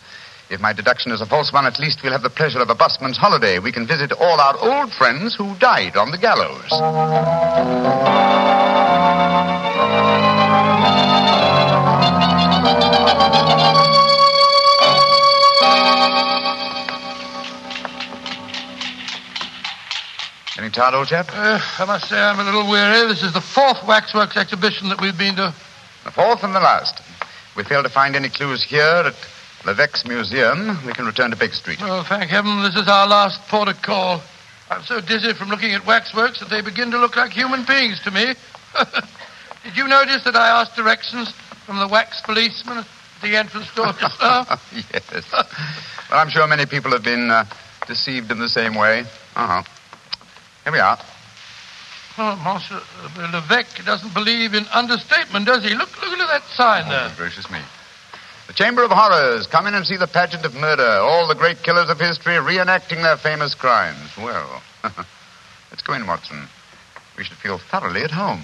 If 0.49 0.61
my 0.61 0.71
deduction 0.71 1.11
is 1.11 1.19
a 1.19 1.25
false 1.25 1.51
one, 1.51 1.65
at 1.65 1.77
least 1.77 2.01
we'll 2.01 2.13
have 2.13 2.23
the 2.23 2.29
pleasure 2.29 2.59
of 2.59 2.69
a 2.69 2.75
busman's 2.75 3.17
holiday. 3.17 3.59
We 3.59 3.73
can 3.73 3.85
visit 3.85 4.13
all 4.13 4.39
our 4.39 4.55
old 4.57 4.93
friends 4.93 5.35
who 5.35 5.53
died 5.55 5.97
on 5.97 6.11
the 6.11 6.17
gallows. 6.17 6.71
Getting 20.55 20.71
tired, 20.71 20.93
old 20.93 21.09
chap? 21.09 21.27
Uh, 21.33 21.59
I 21.77 21.85
must 21.85 22.07
say 22.07 22.17
I'm 22.17 22.39
a 22.39 22.43
little 22.45 22.69
weary. 22.69 23.05
This 23.09 23.21
is 23.21 23.33
the 23.33 23.41
fourth 23.41 23.85
waxworks 23.85 24.37
exhibition 24.37 24.87
that 24.87 25.01
we've 25.01 25.17
been 25.17 25.35
to. 25.35 25.53
The 26.05 26.11
fourth 26.11 26.45
and 26.45 26.55
the 26.55 26.61
last. 26.61 27.01
We 27.57 27.65
fail 27.65 27.83
to 27.83 27.89
find 27.89 28.15
any 28.15 28.29
clues 28.29 28.63
here 28.63 29.03
at 29.05 29.13
Levesque's 29.67 30.07
Museum. 30.07 30.79
We 30.85 30.93
can 30.93 31.05
return 31.05 31.29
to 31.31 31.35
Baker 31.35 31.53
Street. 31.53 31.79
Oh, 31.81 32.01
thank 32.07 32.31
heaven 32.31 32.63
this 32.63 32.75
is 32.75 32.87
our 32.87 33.05
last 33.05 33.41
port 33.49 33.67
of 33.67 33.81
call. 33.81 34.21
I'm 34.69 34.81
so 34.83 35.01
dizzy 35.01 35.33
from 35.33 35.49
looking 35.49 35.73
at 35.73 35.85
waxworks 35.85 36.39
that 36.39 36.49
they 36.49 36.61
begin 36.61 36.89
to 36.91 36.97
look 36.97 37.17
like 37.17 37.31
human 37.31 37.65
beings 37.65 37.99
to 38.05 38.11
me. 38.11 38.33
Did 39.65 39.75
you 39.75 39.89
notice 39.89 40.23
that 40.23 40.37
I 40.37 40.61
asked 40.61 40.77
directions 40.77 41.33
from 41.65 41.79
the 41.79 41.87
wax 41.87 42.21
policeman 42.21 42.77
at 42.77 42.87
the 43.21 43.35
entrance 43.35 43.67
door 43.75 43.91
just 43.99 44.21
now? 44.21 44.45
yes. 44.71 45.25
Well, 45.33 46.19
I'm 46.19 46.29
sure 46.29 46.47
many 46.47 46.65
people 46.65 46.91
have 46.91 47.03
been 47.03 47.29
uh, 47.29 47.43
deceived 47.87 48.31
in 48.31 48.39
the 48.39 48.47
same 48.47 48.73
way. 48.73 49.01
Uh-huh. 49.35 49.63
Here 50.63 50.71
we 50.71 50.79
are. 50.79 50.97
Oh, 52.17 52.39
Monsieur 52.41 52.79
uh, 52.79 53.31
Levesque 53.33 53.83
doesn't 53.83 54.13
believe 54.13 54.53
in 54.53 54.65
understatement, 54.67 55.45
does 55.45 55.65
he? 55.65 55.75
Look, 55.75 55.89
look 56.01 56.17
at 56.19 56.27
that 56.27 56.43
sign 56.55 56.87
there. 56.87 57.11
Oh, 57.11 57.13
gracious 57.17 57.51
me. 57.51 57.59
Chamber 58.57 58.83
of 58.83 58.89
Horrors. 58.89 59.45
Come 59.45 59.67
in 59.67 59.75
and 59.75 59.85
see 59.85 59.97
the 59.97 60.07
pageant 60.07 60.43
of 60.43 60.55
murder. 60.55 60.81
All 60.81 61.27
the 61.27 61.35
great 61.35 61.61
killers 61.61 61.91
of 61.91 61.99
history 61.99 62.33
reenacting 62.33 63.03
their 63.03 63.15
famous 63.15 63.53
crimes. 63.53 64.17
Well, 64.17 64.63
let's 65.69 65.83
go 65.83 65.93
in, 65.93 66.07
Watson. 66.07 66.47
We 67.15 67.23
should 67.23 67.37
feel 67.37 67.59
thoroughly 67.59 68.01
at 68.01 68.09
home. 68.09 68.41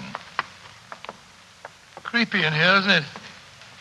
Creepy 2.04 2.44
in 2.44 2.52
here, 2.52 2.76
isn't 2.78 2.90
it? 2.92 3.02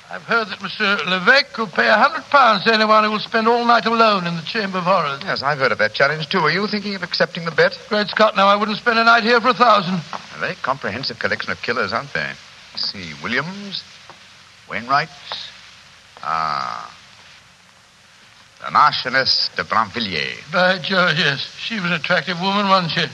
I've 0.10 0.24
heard 0.24 0.48
that 0.48 0.60
Monsieur 0.60 0.98
Levesque 1.06 1.56
will 1.56 1.68
pay 1.68 1.88
a 1.88 1.98
hundred 1.98 2.24
pounds 2.32 2.64
to 2.64 2.74
anyone 2.74 3.04
who 3.04 3.12
will 3.12 3.20
spend 3.20 3.48
all 3.48 3.64
night 3.64 3.86
alone 3.86 4.26
in 4.26 4.36
the 4.36 4.42
Chamber 4.42 4.80
of 4.80 4.86
Horrors. 4.86 5.22
Yes, 5.24 5.44
I've 5.44 5.60
heard 5.60 5.72
of 5.72 5.78
that 5.78 5.94
challenge, 5.94 6.30
too. 6.30 6.40
Are 6.40 6.52
you 6.52 6.66
thinking 6.66 6.96
of 6.96 7.04
accepting 7.04 7.46
the 7.46 7.52
bet? 7.52 7.78
Great 7.90 8.08
Scott, 8.08 8.36
now 8.36 8.48
I 8.48 8.56
wouldn't 8.56 8.80
spend 8.80 8.98
a 8.98 9.04
night 9.04 9.22
here 9.22 9.40
for 9.40 9.50
a 9.50 9.54
thousand. 9.54 10.02
A 10.36 10.40
very 10.40 10.56
comprehensive 10.56 11.20
collection 11.20 11.52
of 11.52 11.62
killers, 11.62 11.94
aren't 11.94 12.12
they? 12.14 12.32
Let's 12.74 12.92
see. 12.92 13.14
Williams, 13.22 13.84
Wainwright. 14.68 15.10
Ah. 16.24 16.90
The 18.64 18.72
Marchioness 18.72 19.50
de 19.58 19.64
Brinvilliers. 19.64 20.52
By 20.52 20.78
George, 20.80 21.20
yes. 21.20 21.54
She 21.60 21.76
was 21.76 21.86
an 21.86 21.94
attractive 21.94 22.40
woman, 22.40 22.70
wasn't 22.70 22.94
she? 22.94 23.06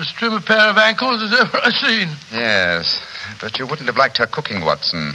As 0.00 0.10
trim 0.12 0.32
a 0.32 0.40
pair 0.40 0.70
of 0.70 0.76
ankles 0.76 1.22
as 1.22 1.32
ever 1.38 1.58
I've 1.62 1.74
seen. 1.74 2.08
Yes, 2.32 3.00
but 3.40 3.58
you 3.58 3.66
wouldn't 3.66 3.86
have 3.86 3.96
liked 3.96 4.16
her 4.18 4.26
cooking, 4.26 4.64
Watson. 4.64 5.12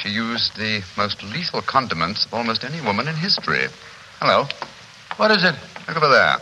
She 0.00 0.08
used 0.08 0.56
the 0.56 0.82
most 0.96 1.22
lethal 1.22 1.62
condiments 1.62 2.24
of 2.24 2.34
almost 2.34 2.64
any 2.64 2.80
woman 2.80 3.06
in 3.06 3.14
history. 3.14 3.66
Hello. 4.20 4.48
What 5.18 5.30
is 5.30 5.44
it? 5.44 5.54
Look 5.86 5.96
over 5.96 6.08
there. 6.08 6.36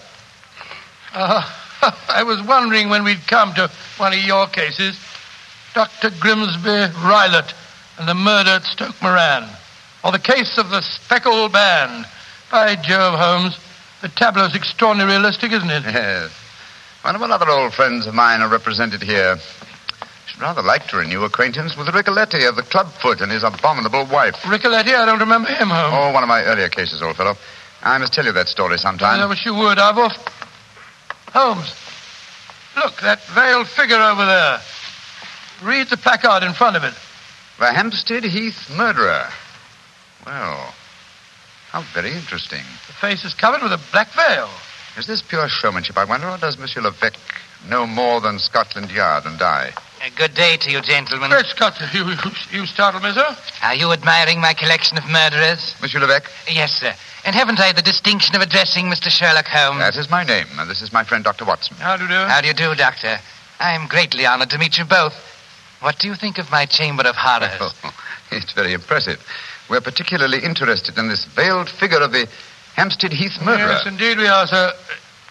Uh, 1.12 1.42
I 2.08 2.22
was 2.22 2.40
wondering 2.42 2.88
when 2.88 3.04
we'd 3.04 3.26
come 3.26 3.52
to 3.54 3.70
one 3.98 4.12
of 4.12 4.20
your 4.20 4.46
cases. 4.46 4.98
Dr. 5.74 6.10
Grimesby 6.10 6.88
Roylott 6.92 7.52
and 7.98 8.08
the 8.08 8.14
murder 8.14 8.50
at 8.50 8.62
Stoke 8.62 9.00
Moran. 9.02 9.48
Or 10.04 10.12
the 10.12 10.18
case 10.18 10.58
of 10.58 10.68
the 10.70 10.82
speckled 10.82 11.52
band. 11.52 12.06
By 12.52 12.76
Jove, 12.76 13.18
Holmes. 13.18 13.58
The 14.02 14.08
tableau's 14.08 14.54
extraordinarily 14.54 15.16
realistic, 15.16 15.50
isn't 15.50 15.70
it? 15.70 15.82
Yes. 15.84 16.30
One 17.02 17.16
of 17.16 17.22
our 17.22 17.32
other 17.32 17.48
old 17.48 17.72
friends 17.72 18.06
of 18.06 18.14
mine 18.14 18.42
are 18.42 18.48
represented 18.48 19.02
here. 19.02 19.38
I 19.38 20.06
should 20.26 20.40
rather 20.40 20.62
like 20.62 20.86
to 20.88 20.98
renew 20.98 21.24
acquaintance 21.24 21.74
with 21.76 21.86
Ricoletti 21.88 22.46
of 22.46 22.56
the 22.56 22.62
Clubfoot 22.62 23.22
and 23.22 23.32
his 23.32 23.42
abominable 23.42 24.04
wife. 24.06 24.36
Ricoletti, 24.42 24.94
I 24.94 25.06
don't 25.06 25.20
remember 25.20 25.48
him, 25.48 25.70
Holmes. 25.70 25.94
Oh, 25.96 26.12
one 26.12 26.22
of 26.22 26.28
my 26.28 26.44
earlier 26.44 26.68
cases, 26.68 27.00
old 27.02 27.16
fellow. 27.16 27.34
I 27.82 27.96
must 27.96 28.12
tell 28.12 28.26
you 28.26 28.32
that 28.32 28.48
story 28.48 28.78
sometime. 28.78 29.20
I 29.20 29.26
wish 29.26 29.46
you 29.46 29.54
would. 29.54 29.78
I've 29.78 29.96
oft... 29.98 30.28
Holmes, 31.32 31.74
look, 32.76 33.00
that 33.00 33.24
veiled 33.28 33.68
figure 33.68 33.96
over 33.96 34.24
there. 34.24 34.60
Read 35.62 35.88
the 35.88 35.96
placard 35.96 36.42
in 36.42 36.52
front 36.52 36.76
of 36.76 36.84
it. 36.84 36.94
The 37.58 37.72
Hampstead 37.72 38.24
Heath 38.24 38.70
murderer. 38.76 39.28
Well, 40.26 40.74
how 41.70 41.82
very 41.92 42.12
interesting. 42.12 42.62
The 42.86 42.92
face 42.94 43.24
is 43.24 43.34
covered 43.34 43.62
with 43.62 43.72
a 43.72 43.80
black 43.92 44.08
veil. 44.14 44.48
Is 44.96 45.06
this 45.06 45.22
pure 45.22 45.48
showmanship, 45.48 45.96
I 45.98 46.04
wonder, 46.04 46.28
or 46.28 46.38
does 46.38 46.56
Monsieur 46.56 46.80
Levesque 46.82 47.18
know 47.68 47.86
more 47.86 48.20
than 48.20 48.38
Scotland 48.38 48.90
Yard 48.90 49.24
and 49.26 49.40
I? 49.42 49.72
A 50.06 50.10
good 50.16 50.34
day 50.34 50.56
to 50.58 50.70
you, 50.70 50.80
gentlemen. 50.82 51.30
Great 51.30 51.46
Scott, 51.46 51.80
you, 51.92 52.04
you, 52.04 52.16
you 52.52 52.66
startled 52.66 53.02
me, 53.02 53.12
sir. 53.12 53.36
Are 53.62 53.74
you 53.74 53.90
admiring 53.92 54.40
my 54.40 54.54
collection 54.54 54.98
of 54.98 55.04
murderers? 55.06 55.74
Monsieur 55.80 56.00
Levesque, 56.00 56.30
Yes, 56.50 56.72
sir. 56.78 56.94
And 57.24 57.34
haven't 57.34 57.58
I 57.58 57.72
the 57.72 57.80
distinction 57.82 58.36
of 58.36 58.42
addressing 58.42 58.86
Mr. 58.86 59.08
Sherlock 59.08 59.46
Holmes? 59.46 59.80
that 59.80 59.96
is 59.96 60.10
my 60.10 60.24
name, 60.24 60.46
and 60.58 60.68
this 60.70 60.82
is 60.82 60.92
my 60.92 61.04
friend 61.04 61.24
Dr. 61.24 61.44
Watson. 61.46 61.76
How 61.78 61.96
do 61.96 62.02
you 62.04 62.08
do? 62.10 62.14
How 62.14 62.40
do 62.42 62.46
you 62.48 62.54
do, 62.54 62.74
Doctor? 62.74 63.18
I'm 63.58 63.88
greatly 63.88 64.26
honored 64.26 64.50
to 64.50 64.58
meet 64.58 64.76
you 64.76 64.84
both. 64.84 65.14
What 65.80 65.98
do 65.98 66.06
you 66.06 66.14
think 66.14 66.38
of 66.38 66.50
my 66.50 66.66
Chamber 66.66 67.02
of 67.04 67.16
Horrors? 67.16 67.56
Oh, 67.60 67.94
it's 68.30 68.52
very 68.52 68.74
impressive. 68.74 69.18
We're 69.68 69.80
particularly 69.80 70.44
interested 70.44 70.98
in 70.98 71.08
this 71.08 71.24
veiled 71.24 71.68
figure 71.68 72.00
of 72.00 72.12
the 72.12 72.28
Hampstead 72.74 73.12
Heath 73.12 73.40
murderer. 73.42 73.70
Yes, 73.70 73.86
indeed 73.86 74.18
we 74.18 74.26
are, 74.26 74.46
sir. 74.46 74.72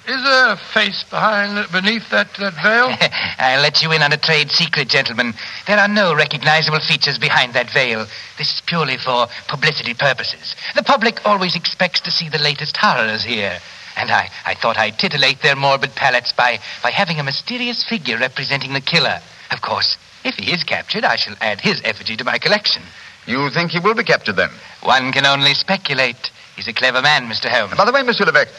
Is 0.05 0.21
there 0.21 0.51
a 0.51 0.57
face 0.57 1.03
behind, 1.09 1.71
beneath 1.71 2.09
that, 2.09 2.27
that 2.35 2.53
veil? 2.61 2.91
I'll 3.37 3.61
let 3.61 3.81
you 3.81 3.91
in 3.93 4.01
on 4.01 4.11
a 4.11 4.17
trade 4.17 4.51
secret, 4.51 4.89
gentlemen. 4.89 5.33
There 5.65 5.79
are 5.79 5.87
no 5.87 6.13
recognizable 6.13 6.81
features 6.81 7.17
behind 7.17 7.53
that 7.53 7.71
veil. 7.71 8.05
This 8.37 8.53
is 8.53 8.61
purely 8.65 8.97
for 8.97 9.27
publicity 9.47 9.93
purposes. 9.93 10.55
The 10.75 10.83
public 10.83 11.25
always 11.25 11.55
expects 11.55 12.01
to 12.01 12.11
see 12.11 12.27
the 12.27 12.39
latest 12.39 12.75
horrors 12.75 13.23
here. 13.23 13.59
And 13.95 14.11
I, 14.11 14.29
I 14.45 14.55
thought 14.55 14.77
I'd 14.77 14.99
titillate 14.99 15.41
their 15.41 15.55
morbid 15.55 15.95
palates 15.95 16.33
by, 16.33 16.59
by 16.81 16.91
having 16.91 17.19
a 17.19 17.23
mysterious 17.23 17.83
figure 17.83 18.17
representing 18.17 18.73
the 18.73 18.81
killer. 18.81 19.21
Of 19.51 19.61
course, 19.61 19.97
if 20.25 20.35
he 20.35 20.51
is 20.51 20.63
captured, 20.63 21.05
I 21.05 21.15
shall 21.15 21.35
add 21.39 21.61
his 21.61 21.81
effigy 21.85 22.17
to 22.17 22.25
my 22.25 22.39
collection. 22.39 22.83
You 23.25 23.49
think 23.49 23.71
he 23.71 23.79
will 23.79 23.95
be 23.95 24.03
captured 24.03 24.35
then? 24.35 24.49
One 24.83 25.11
can 25.11 25.25
only 25.25 25.53
speculate. 25.53 26.31
He's 26.55 26.67
a 26.67 26.73
clever 26.73 27.01
man, 27.01 27.29
Mr. 27.29 27.49
Holmes. 27.49 27.75
By 27.77 27.85
the 27.85 27.91
way, 27.91 28.03
Monsieur 28.03 28.25
Levesque, 28.25 28.51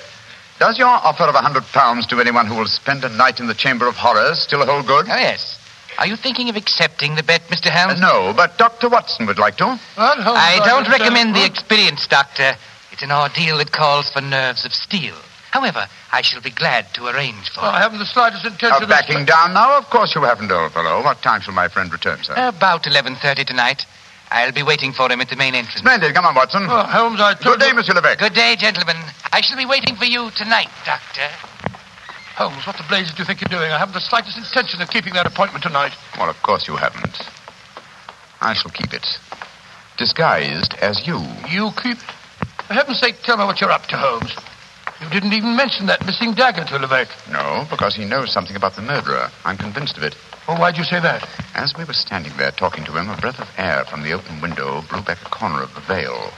does 0.58 0.78
your 0.78 0.88
offer 0.88 1.24
of 1.24 1.34
a 1.34 1.42
hundred 1.42 1.64
pounds 1.64 2.06
to 2.08 2.20
anyone 2.20 2.46
who 2.46 2.54
will 2.56 2.66
spend 2.66 3.04
a 3.04 3.08
night 3.08 3.40
in 3.40 3.46
the 3.46 3.54
Chamber 3.54 3.86
of 3.86 3.96
Horrors 3.96 4.40
still 4.40 4.64
hold 4.64 4.86
good? 4.86 5.06
Oh, 5.08 5.16
yes. 5.16 5.60
Are 5.98 6.06
you 6.06 6.16
thinking 6.16 6.48
of 6.48 6.56
accepting 6.56 7.14
the 7.14 7.22
bet, 7.22 7.42
Mr. 7.48 7.70
Holmes? 7.70 8.00
Uh, 8.00 8.06
no, 8.12 8.32
but 8.34 8.58
Dr. 8.58 8.88
Watson 8.88 9.26
would 9.26 9.38
like 9.38 9.56
to. 9.58 9.66
What? 9.66 9.78
Holmes, 10.18 10.38
I 10.40 10.60
don't 10.64 10.88
recommend 10.88 11.36
the 11.36 11.44
experience, 11.44 12.06
Doctor. 12.06 12.54
It's 12.90 13.02
an 13.02 13.12
ordeal 13.12 13.58
that 13.58 13.72
calls 13.72 14.10
for 14.10 14.20
nerves 14.20 14.64
of 14.64 14.72
steel. 14.72 15.14
However, 15.50 15.86
I 16.10 16.22
shall 16.22 16.40
be 16.40 16.50
glad 16.50 16.92
to 16.94 17.06
arrange 17.06 17.50
for 17.50 17.60
Oh, 17.60 17.66
I 17.66 17.80
haven't 17.80 18.00
the 18.00 18.06
slightest 18.06 18.44
intention 18.44 18.70
Now, 18.70 18.82
of... 18.82 18.88
backing 18.88 19.24
down 19.24 19.54
now? 19.54 19.78
Of 19.78 19.84
course 19.90 20.14
you 20.14 20.22
haven't, 20.22 20.50
old 20.50 20.72
fellow. 20.72 21.00
What 21.02 21.22
time 21.22 21.40
shall 21.42 21.54
my 21.54 21.68
friend 21.68 21.92
return, 21.92 22.24
sir? 22.24 22.34
About 22.36 22.82
11.30 22.82 23.46
tonight. 23.46 23.86
I'll 24.34 24.50
be 24.50 24.64
waiting 24.64 24.92
for 24.92 25.06
him 25.10 25.20
at 25.20 25.30
the 25.30 25.36
main 25.36 25.54
entrance. 25.54 25.78
Splendid. 25.78 26.12
Come 26.12 26.26
on, 26.26 26.34
Watson. 26.34 26.66
Oh, 26.68 26.82
Holmes, 26.82 27.20
I 27.20 27.34
told 27.34 27.54
Good 27.54 27.60
day, 27.60 27.68
you... 27.68 27.74
Monsieur 27.74 27.94
Levesque. 27.94 28.18
Good 28.18 28.34
day, 28.34 28.56
gentlemen. 28.58 28.96
I 29.30 29.40
shall 29.40 29.56
be 29.56 29.64
waiting 29.64 29.94
for 29.94 30.06
you 30.06 30.30
tonight, 30.34 30.66
Doctor. 30.84 31.30
Holmes, 32.34 32.66
what 32.66 32.76
the 32.76 32.82
blazes 32.88 33.14
do 33.14 33.22
you 33.22 33.26
think 33.26 33.40
you're 33.40 33.56
doing? 33.56 33.70
I 33.70 33.78
haven't 33.78 33.94
the 33.94 34.00
slightest 34.00 34.36
intention 34.36 34.82
of 34.82 34.90
keeping 34.90 35.14
that 35.14 35.24
appointment 35.24 35.62
tonight. 35.62 35.92
Well, 36.18 36.28
of 36.28 36.42
course 36.42 36.66
you 36.66 36.74
haven't. 36.74 37.14
I 38.40 38.54
shall 38.54 38.72
keep 38.72 38.92
it. 38.92 39.06
Disguised 39.98 40.74
as 40.82 41.06
you. 41.06 41.22
You 41.48 41.70
keep 41.80 41.98
it? 41.98 42.10
For 42.66 42.74
heaven's 42.74 42.98
sake, 42.98 43.22
tell 43.22 43.36
me 43.36 43.44
what 43.44 43.60
you're 43.60 43.70
up 43.70 43.86
to, 43.86 43.96
Holmes. 43.96 44.34
You 45.00 45.08
didn't 45.10 45.32
even 45.32 45.54
mention 45.54 45.86
that 45.86 46.04
missing 46.06 46.34
dagger 46.34 46.64
to 46.64 46.78
Levesque. 46.78 47.14
No, 47.30 47.66
because 47.70 47.94
he 47.94 48.04
knows 48.04 48.32
something 48.32 48.56
about 48.56 48.74
the 48.74 48.82
murderer. 48.82 49.30
I'm 49.44 49.56
convinced 49.56 49.96
of 49.96 50.02
it. 50.02 50.16
Oh, 50.46 50.56
why'd 50.56 50.76
you 50.76 50.84
say 50.84 51.00
that? 51.00 51.26
As 51.54 51.74
we 51.74 51.84
were 51.84 51.94
standing 51.94 52.36
there 52.36 52.50
talking 52.50 52.84
to 52.84 52.92
him, 52.92 53.08
a 53.08 53.16
breath 53.16 53.40
of 53.40 53.48
air 53.56 53.84
from 53.84 54.02
the 54.02 54.12
open 54.12 54.42
window 54.42 54.82
blew 54.90 55.00
back 55.00 55.18
a 55.24 55.30
corner 55.30 55.62
of 55.62 55.74
the 55.74 55.80
veil. 55.80 56.30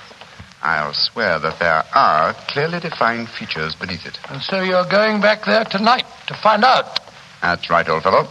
I'll 0.62 0.94
swear 0.94 1.40
that 1.40 1.58
there 1.58 1.82
are 1.92 2.32
clearly 2.48 2.78
defined 2.78 3.28
features 3.28 3.74
beneath 3.74 4.06
it. 4.06 4.18
And 4.30 4.40
so 4.42 4.62
you're 4.62 4.88
going 4.88 5.20
back 5.20 5.44
there 5.44 5.64
tonight 5.64 6.06
to 6.28 6.34
find 6.34 6.64
out. 6.64 7.00
That's 7.42 7.68
right, 7.68 7.88
old 7.88 8.04
fellow. 8.04 8.28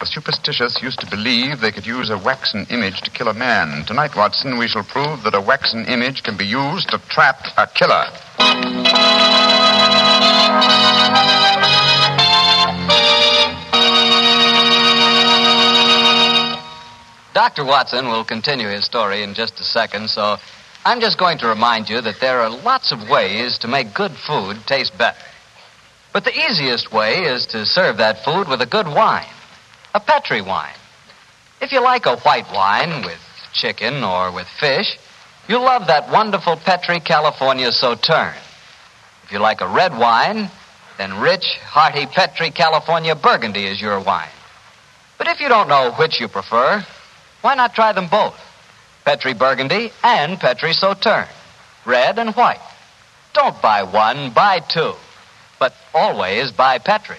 The 0.00 0.06
superstitious 0.06 0.82
used 0.82 1.00
to 1.00 1.06
believe 1.06 1.60
they 1.60 1.72
could 1.72 1.86
use 1.86 2.10
a 2.10 2.18
waxen 2.18 2.66
image 2.68 3.00
to 3.02 3.10
kill 3.10 3.28
a 3.28 3.34
man. 3.34 3.86
Tonight, 3.86 4.14
Watson, 4.14 4.58
we 4.58 4.68
shall 4.68 4.84
prove 4.84 5.22
that 5.22 5.34
a 5.34 5.40
waxen 5.40 5.86
image 5.86 6.22
can 6.22 6.36
be 6.36 6.44
used 6.44 6.90
to 6.90 6.98
trap 7.08 7.46
a 7.56 7.66
killer. 7.66 8.08
Dr. 17.34 17.64
Watson 17.64 18.08
will 18.08 18.24
continue 18.24 18.68
his 18.68 18.84
story 18.84 19.22
in 19.22 19.32
just 19.32 19.58
a 19.58 19.64
second, 19.64 20.10
so 20.10 20.36
I'm 20.84 21.00
just 21.00 21.18
going 21.18 21.38
to 21.38 21.46
remind 21.46 21.88
you 21.88 22.02
that 22.02 22.20
there 22.20 22.40
are 22.40 22.50
lots 22.50 22.92
of 22.92 23.08
ways 23.08 23.56
to 23.58 23.68
make 23.68 23.94
good 23.94 24.12
food 24.12 24.58
taste 24.66 24.96
better. 24.98 25.16
But 26.12 26.24
the 26.24 26.38
easiest 26.38 26.92
way 26.92 27.20
is 27.20 27.46
to 27.46 27.64
serve 27.64 27.96
that 27.96 28.22
food 28.22 28.48
with 28.48 28.60
a 28.60 28.66
good 28.66 28.86
wine, 28.86 29.32
a 29.94 30.00
Petri 30.00 30.42
wine. 30.42 30.74
If 31.62 31.72
you 31.72 31.80
like 31.80 32.04
a 32.04 32.18
white 32.18 32.52
wine 32.52 33.02
with 33.02 33.20
chicken 33.54 34.04
or 34.04 34.30
with 34.30 34.46
fish, 34.60 34.98
you'll 35.48 35.64
love 35.64 35.86
that 35.86 36.12
wonderful 36.12 36.56
Petri 36.56 37.00
California 37.00 37.72
Sauterne. 37.72 38.36
If 39.24 39.32
you 39.32 39.38
like 39.38 39.62
a 39.62 39.68
red 39.68 39.96
wine, 39.96 40.50
then 40.98 41.18
rich, 41.18 41.56
hearty 41.64 42.04
Petri 42.04 42.50
California 42.50 43.14
Burgundy 43.14 43.64
is 43.64 43.80
your 43.80 44.00
wine. 44.04 44.28
But 45.16 45.28
if 45.28 45.40
you 45.40 45.48
don't 45.48 45.68
know 45.68 45.92
which 45.92 46.20
you 46.20 46.28
prefer, 46.28 46.84
why 47.42 47.54
not 47.54 47.74
try 47.74 47.92
them 47.92 48.08
both? 48.08 48.34
Petri 49.04 49.34
Burgundy 49.34 49.90
and 50.02 50.38
Petri 50.38 50.72
Sauterne. 50.72 51.28
Red 51.84 52.18
and 52.18 52.34
white. 52.34 52.60
Don't 53.34 53.60
buy 53.60 53.82
one, 53.82 54.30
buy 54.32 54.60
two. 54.60 54.94
But 55.58 55.74
always 55.94 56.52
buy 56.52 56.78
Petri. 56.78 57.16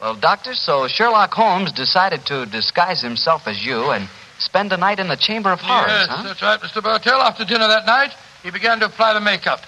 Well, 0.00 0.14
Doctor, 0.14 0.54
so 0.54 0.86
Sherlock 0.86 1.32
Holmes 1.32 1.72
decided 1.72 2.24
to 2.26 2.46
disguise 2.46 3.02
himself 3.02 3.48
as 3.48 3.64
you 3.64 3.90
and 3.90 4.08
spend 4.38 4.72
a 4.72 4.76
night 4.76 5.00
in 5.00 5.08
the 5.08 5.16
Chamber 5.16 5.50
of 5.50 5.60
Horrors, 5.60 5.90
yes, 5.90 6.06
huh? 6.08 6.22
that's 6.22 6.42
right, 6.42 6.60
Mr. 6.60 6.82
Bartell. 6.82 7.20
After 7.20 7.44
dinner 7.44 7.66
that 7.66 7.86
night, 7.86 8.12
he 8.44 8.50
began 8.52 8.78
to 8.78 8.86
apply 8.86 9.14
the 9.14 9.20
makeup. 9.20 9.60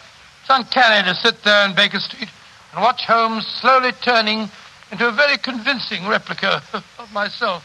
It's 0.42 0.50
uncanny 0.50 1.08
to 1.08 1.14
sit 1.16 1.42
there 1.42 1.68
in 1.68 1.74
Baker 1.74 1.98
Street 1.98 2.28
and 2.72 2.80
watch 2.82 3.04
Holmes 3.04 3.44
slowly 3.60 3.90
turning 4.02 4.48
into 4.92 5.08
a 5.08 5.12
very 5.12 5.36
convincing 5.38 6.06
replica 6.06 6.62
of 6.98 7.12
myself. 7.12 7.64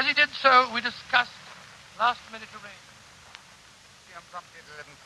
As 0.00 0.06
he 0.06 0.14
did 0.14 0.30
so, 0.40 0.66
we 0.72 0.80
discussed 0.80 1.30
last 1.98 2.20
minute 2.32 2.48
arrangements. 2.54 2.88
I'm 4.16 4.22
promptly 4.30 4.56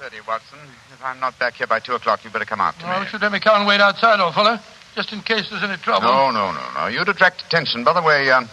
at 0.00 0.12
11.30, 0.22 0.24
Watson. 0.28 0.58
If 0.92 1.04
I'm 1.04 1.18
not 1.18 1.36
back 1.36 1.54
here 1.54 1.66
by 1.66 1.80
2 1.80 1.94
o'clock, 1.96 2.22
you 2.22 2.30
better 2.30 2.44
come 2.44 2.60
out 2.60 2.78
to 2.78 2.86
Oh, 2.86 3.00
me. 3.00 3.06
should 3.08 3.20
let 3.20 3.32
me 3.32 3.40
come 3.40 3.56
and 3.58 3.66
wait 3.66 3.80
outside, 3.80 4.20
old 4.20 4.34
fellow, 4.34 4.56
just 4.94 5.12
in 5.12 5.20
case 5.22 5.50
there's 5.50 5.64
any 5.64 5.78
trouble. 5.78 6.06
No, 6.06 6.30
no, 6.30 6.52
no, 6.52 6.62
no. 6.78 6.86
You'd 6.86 7.08
attract 7.08 7.42
attention. 7.42 7.82
By 7.82 7.92
the 7.92 8.02
way, 8.02 8.30
um, 8.30 8.48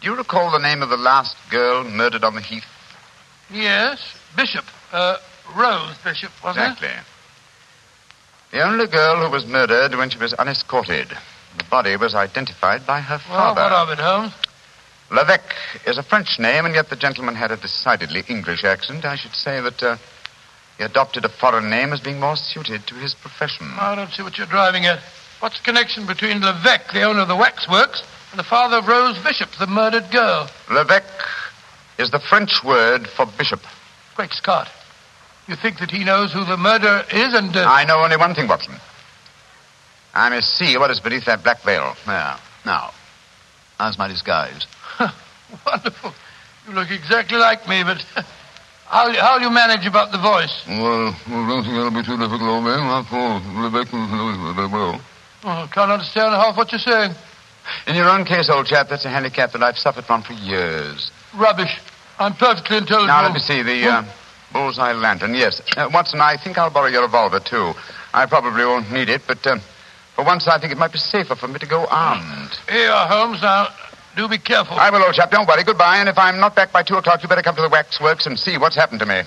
do 0.00 0.08
you 0.08 0.14
recall 0.16 0.52
the 0.52 0.60
name 0.60 0.82
of 0.82 0.88
the 0.88 0.96
last 0.96 1.34
girl 1.50 1.82
murdered 1.82 2.22
on 2.22 2.36
the 2.36 2.40
heath? 2.40 2.64
Yes, 3.50 3.98
Bishop. 4.36 4.64
Uh, 4.92 5.16
Rose 5.56 5.96
Bishop, 6.04 6.30
wasn't 6.44 6.74
Exactly. 6.74 6.94
The 8.52 8.62
only 8.62 8.86
girl 8.86 9.24
who 9.26 9.30
was 9.32 9.44
murdered 9.46 9.96
when 9.96 10.10
she 10.10 10.18
was 10.18 10.32
unescorted. 10.34 11.08
The 11.58 11.64
body 11.64 11.96
was 11.96 12.14
identified 12.14 12.86
by 12.86 13.00
her 13.00 13.16
it? 13.16 13.22
Well, 13.28 13.52
father. 13.52 13.62
what 13.62 13.72
of 13.72 13.90
it, 13.90 13.98
Holmes? 13.98 14.32
Levesque 15.10 15.54
is 15.86 15.98
a 15.98 16.02
French 16.02 16.38
name, 16.38 16.64
and 16.64 16.74
yet 16.74 16.88
the 16.88 16.96
gentleman 16.96 17.34
had 17.34 17.50
a 17.50 17.56
decidedly 17.56 18.24
English 18.28 18.64
accent. 18.64 19.04
I 19.04 19.16
should 19.16 19.34
say 19.34 19.60
that 19.60 19.82
uh, 19.82 19.96
he 20.78 20.84
adopted 20.84 21.24
a 21.24 21.28
foreign 21.28 21.70
name 21.70 21.92
as 21.92 22.00
being 22.00 22.18
more 22.18 22.36
suited 22.36 22.86
to 22.86 22.94
his 22.94 23.14
profession. 23.14 23.70
I 23.78 23.94
don't 23.94 24.10
see 24.10 24.22
what 24.22 24.38
you're 24.38 24.46
driving 24.46 24.86
at. 24.86 25.00
What's 25.40 25.58
the 25.58 25.64
connection 25.64 26.06
between 26.06 26.40
Levesque, 26.40 26.92
the 26.92 27.02
owner 27.02 27.20
of 27.20 27.28
the 27.28 27.36
waxworks, 27.36 28.02
and 28.30 28.38
the 28.38 28.44
father 28.44 28.78
of 28.78 28.88
Rose 28.88 29.18
Bishop, 29.22 29.50
the 29.58 29.66
murdered 29.66 30.10
girl? 30.10 30.48
Levesque 30.70 31.04
is 31.98 32.10
the 32.10 32.18
French 32.18 32.64
word 32.64 33.06
for 33.06 33.26
bishop. 33.26 33.60
Great 34.16 34.32
Scott. 34.32 34.70
You 35.46 35.56
think 35.56 35.78
that 35.78 35.90
he 35.90 36.04
knows 36.04 36.32
who 36.32 36.44
the 36.44 36.56
murderer 36.56 37.04
is 37.12 37.34
and... 37.34 37.54
Uh, 37.54 37.66
I 37.68 37.84
know 37.84 37.98
only 37.98 38.16
one 38.16 38.34
thing, 38.34 38.48
Watson. 38.48 38.74
I 40.14 40.30
must 40.30 40.56
see 40.56 40.78
what 40.78 40.90
is 40.90 41.00
beneath 41.00 41.26
that 41.26 41.44
black 41.44 41.62
veil. 41.62 41.94
There. 42.06 42.36
Now, 42.64 42.92
how's 43.78 43.98
my 43.98 44.08
disguise? 44.08 44.66
Wonderful. 45.66 46.14
You 46.66 46.74
look 46.74 46.90
exactly 46.90 47.38
like 47.38 47.68
me, 47.68 47.82
but 47.84 48.00
how 48.86 49.12
how 49.12 49.38
you 49.38 49.50
manage 49.50 49.86
about 49.86 50.12
the 50.12 50.18
voice? 50.18 50.64
Well, 50.68 51.14
I 51.26 51.46
don't 51.48 51.62
think 51.64 51.74
it'll 51.76 51.90
be 51.90 52.02
too 52.02 52.16
difficult, 52.16 52.42
old 52.42 52.64
man. 52.64 52.80
After 52.80 53.16
all, 53.16 53.40
Rebecca 53.62 53.96
knows 53.96 54.36
it 54.36 54.54
very 54.54 54.68
well. 54.68 55.00
Oh, 55.44 55.48
I 55.48 55.66
can't 55.66 55.90
understand 55.90 56.34
half 56.34 56.56
what 56.56 56.72
you're 56.72 56.78
saying. 56.78 57.14
In 57.86 57.96
your 57.96 58.08
own 58.08 58.24
case, 58.24 58.48
old 58.48 58.66
chap, 58.66 58.88
that's 58.88 59.04
a 59.04 59.10
handicap 59.10 59.52
that 59.52 59.62
I've 59.62 59.78
suffered 59.78 60.04
from 60.04 60.22
for 60.22 60.32
years. 60.34 61.10
Rubbish. 61.34 61.78
I'm 62.18 62.34
perfectly 62.34 62.78
intelligible. 62.78 63.08
Now, 63.08 63.22
let 63.22 63.32
me 63.32 63.40
see. 63.40 63.62
The 63.62 63.88
uh, 63.88 64.04
bullseye 64.52 64.92
lantern. 64.92 65.34
Yes. 65.34 65.60
Uh, 65.76 65.90
Watson, 65.92 66.20
I 66.20 66.36
think 66.36 66.58
I'll 66.58 66.70
borrow 66.70 66.88
your 66.88 67.02
revolver, 67.02 67.40
too. 67.40 67.72
I 68.12 68.26
probably 68.26 68.64
won't 68.64 68.90
need 68.92 69.08
it, 69.08 69.22
but 69.26 69.44
uh, 69.46 69.58
for 70.14 70.24
once 70.24 70.46
I 70.46 70.58
think 70.58 70.72
it 70.72 70.78
might 70.78 70.92
be 70.92 70.98
safer 70.98 71.34
for 71.34 71.48
me 71.48 71.58
to 71.58 71.66
go 71.66 71.86
armed. 71.86 72.56
Here, 72.68 72.94
Holmes. 73.08 73.42
Now, 73.42 73.68
do 74.16 74.28
be 74.28 74.38
careful. 74.38 74.76
I 74.76 74.90
will, 74.90 75.02
old 75.02 75.14
chap. 75.14 75.30
Don't 75.30 75.48
worry. 75.48 75.64
Goodbye. 75.64 75.98
And 75.98 76.08
if 76.08 76.18
I'm 76.18 76.38
not 76.40 76.54
back 76.54 76.72
by 76.72 76.82
two 76.82 76.96
o'clock, 76.96 77.22
you 77.22 77.28
better 77.28 77.42
come 77.42 77.56
to 77.56 77.62
the 77.62 77.68
waxworks 77.68 78.26
and 78.26 78.38
see 78.38 78.58
what's 78.58 78.76
happened 78.76 79.00
to 79.00 79.06
me. 79.06 79.22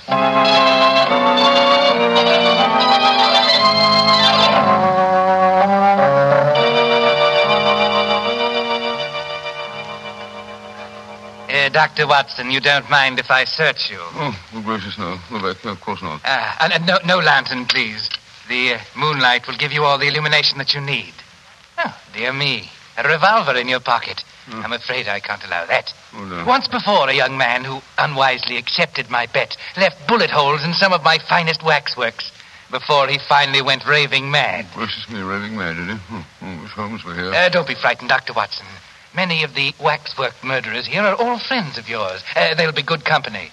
Uh, 11.50 11.70
Dr. 11.70 12.08
Watson, 12.08 12.52
you 12.52 12.60
don't 12.60 12.90
mind 12.90 13.20
if 13.20 13.32
I 13.32 13.46
search 13.46 13.90
you? 13.90 14.00
Oh, 14.00 14.38
well, 14.54 14.64
gracious, 14.64 14.98
no. 14.98 15.18
Rebecca, 15.32 15.70
of 15.70 15.82
course 15.82 16.02
not. 16.02 16.22
Ah, 16.26 16.58
and, 16.62 16.74
and 16.74 16.86
no, 16.86 16.98
no 17.06 17.20
lantern, 17.20 17.66
please. 17.66 18.10
The 18.50 18.76
uh, 18.76 18.80
moonlight 18.96 19.48
will 19.48 19.58
give 19.58 19.72
you 19.72 19.84
all 19.84 19.98
the 19.98 20.08
illumination 20.08 20.58
that 20.58 20.74
you 20.74 20.82
need. 20.82 21.14
Oh, 21.78 21.98
dear 22.14 22.34
me. 22.34 22.70
A 22.98 23.08
revolver 23.08 23.56
in 23.58 23.68
your 23.70 23.80
pocket. 23.80 24.24
I'm 24.52 24.74
afraid 24.74 25.08
I 25.08 25.20
can't 25.20 25.44
allow 25.46 25.66
that. 25.66 25.94
Oh, 26.14 26.24
no. 26.26 26.46
Once 26.46 26.68
before, 26.68 27.10
a 27.10 27.14
young 27.14 27.38
man 27.38 27.64
who 27.64 27.82
unwisely 27.98 28.58
accepted 28.58 29.10
my 29.10 29.26
bet 29.26 29.58
left 29.76 30.08
bullet 30.08 30.30
holes 30.30 30.64
in 30.64 30.74
some 30.74 30.94
of 30.94 31.04
my 31.04 31.18
finest 31.18 31.64
waxworks 31.64 32.32
before 32.72 33.08
he 33.08 33.18
finally 33.18 33.62
went 33.62 33.86
raving 33.86 34.32
mad. 34.32 34.66
Gracious 34.74 35.10
me, 35.10 35.22
raving 35.22 35.58
mad, 35.58 35.76
did 35.76 35.88
he? 35.88 36.00
Oh, 36.12 36.26
oh, 36.42 36.62
wish 36.62 36.72
Holmes 36.72 37.04
were 37.04 37.14
here. 37.14 37.34
Uh, 37.34 37.50
don't 37.50 37.68
be 37.68 37.76
frightened, 37.76 38.10
Dr. 38.10 38.34
Watson. 38.34 38.66
Many 39.14 39.44
of 39.44 39.54
the 39.56 39.74
waxwork 39.82 40.34
murderers 40.44 40.86
here 40.86 41.02
are 41.02 41.16
all 41.16 41.40
friends 41.40 41.78
of 41.78 41.90
yours. 41.90 42.24
Uh, 42.36 42.56
they'll 42.56 42.72
be 42.72 42.84
good 42.84 43.04
company. 43.04 43.52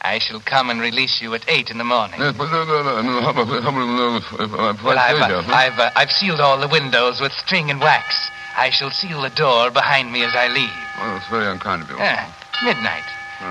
I 0.00 0.18
shall 0.18 0.40
come 0.40 0.70
and 0.70 0.80
release 0.80 1.22
you 1.22 1.32
at 1.34 1.48
eight 1.48 1.70
in 1.70 1.78
the 1.78 1.84
morning. 1.84 2.18
Yes, 2.18 2.34
but 2.36 2.50
no, 2.50 2.64
no, 2.64 2.82
no. 2.82 2.96
I 2.96 3.02
mean, 3.02 3.22
how 3.22 3.32
how 3.32 3.42
about 3.42 3.62
know 3.62 4.16
if, 4.16 4.32
if 4.40 4.52
I'm 4.52 4.84
Well, 4.84 4.98
I've, 4.98 5.30
uh. 5.30 5.52
I've, 5.52 5.78
uh, 5.78 5.90
I've 5.94 6.10
sealed 6.10 6.40
all 6.40 6.58
the 6.58 6.66
windows 6.66 7.20
with 7.20 7.30
string 7.32 7.70
and 7.70 7.78
wax. 7.80 8.30
I 8.56 8.70
shall 8.70 8.90
seal 8.90 9.22
the 9.22 9.30
door 9.30 9.70
behind 9.70 10.12
me 10.12 10.24
as 10.24 10.34
I 10.34 10.48
leave. 10.48 10.70
Well, 10.98 11.16
it's 11.16 11.28
very 11.28 11.46
unkind 11.46 11.82
of 11.82 11.90
you. 11.90 11.96
Ah, 11.98 12.28
midnight. 12.64 13.04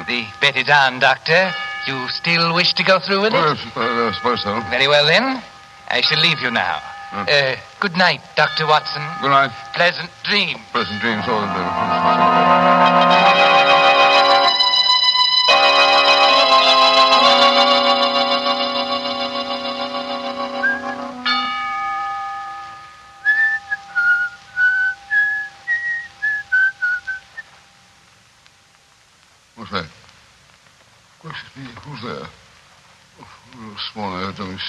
The 0.08 0.26
bet 0.40 0.56
is 0.56 0.70
on, 0.70 1.00
Doctor. 1.00 1.52
You 1.88 2.08
still 2.10 2.54
wish 2.54 2.74
to 2.76 2.84
go 2.84 3.00
through 3.00 3.22
with 3.22 3.34
Well, 3.34 3.54
it? 3.54 3.58
yes, 3.58 3.76
I, 3.76 4.12
suppose 4.16 4.44
so. 4.44 4.62
Very 4.70 4.88
well, 4.88 5.06
then. 5.06 5.42
I 5.90 6.02
shall 6.02 6.22
leave 6.22 6.40
you 6.40 6.52
now. 6.52 6.80
Hmm. 7.12 7.26
Uh, 7.28 7.56
good 7.82 7.98
night, 7.98 8.22
Dr. 8.38 8.66
Watson. 8.68 9.02
Good 9.22 9.32
night. 9.32 9.52
Pleasant 9.74 10.10
dreams. 10.24 10.62
Pleasant 10.72 11.02
dreams, 11.02 11.26
all 11.28 11.44
of 11.44 11.50
them. 11.52 11.68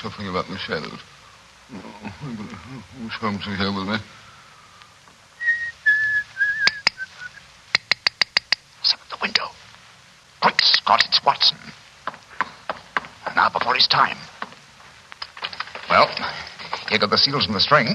Something 0.02 0.28
about 0.28 0.48
the 0.48 0.58
shadows. 0.58 0.98
Oh, 1.72 1.78
Who's 2.98 3.12
Holmes 3.12 3.46
is 3.46 3.56
here 3.56 3.72
with 3.72 3.86
me? 3.86 3.96
Some 8.82 8.98
at 9.00 9.10
the 9.10 9.18
window. 9.22 9.46
Quick, 10.40 10.60
Scott, 10.60 11.04
it's 11.06 11.24
Watson. 11.24 11.56
Now, 13.36 13.48
for 13.48 13.60
before 13.60 13.74
his 13.74 13.86
time. 13.86 14.18
Well, 15.88 16.08
here 16.90 16.98
go 16.98 17.06
the 17.06 17.16
seals 17.16 17.46
and 17.46 17.54
the 17.54 17.60
string. 17.60 17.94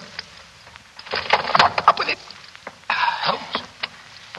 Up 1.87 1.99
with 1.99 2.07
it. 2.07 2.17
Uh, 2.89 2.93
Holmes. 2.93 3.67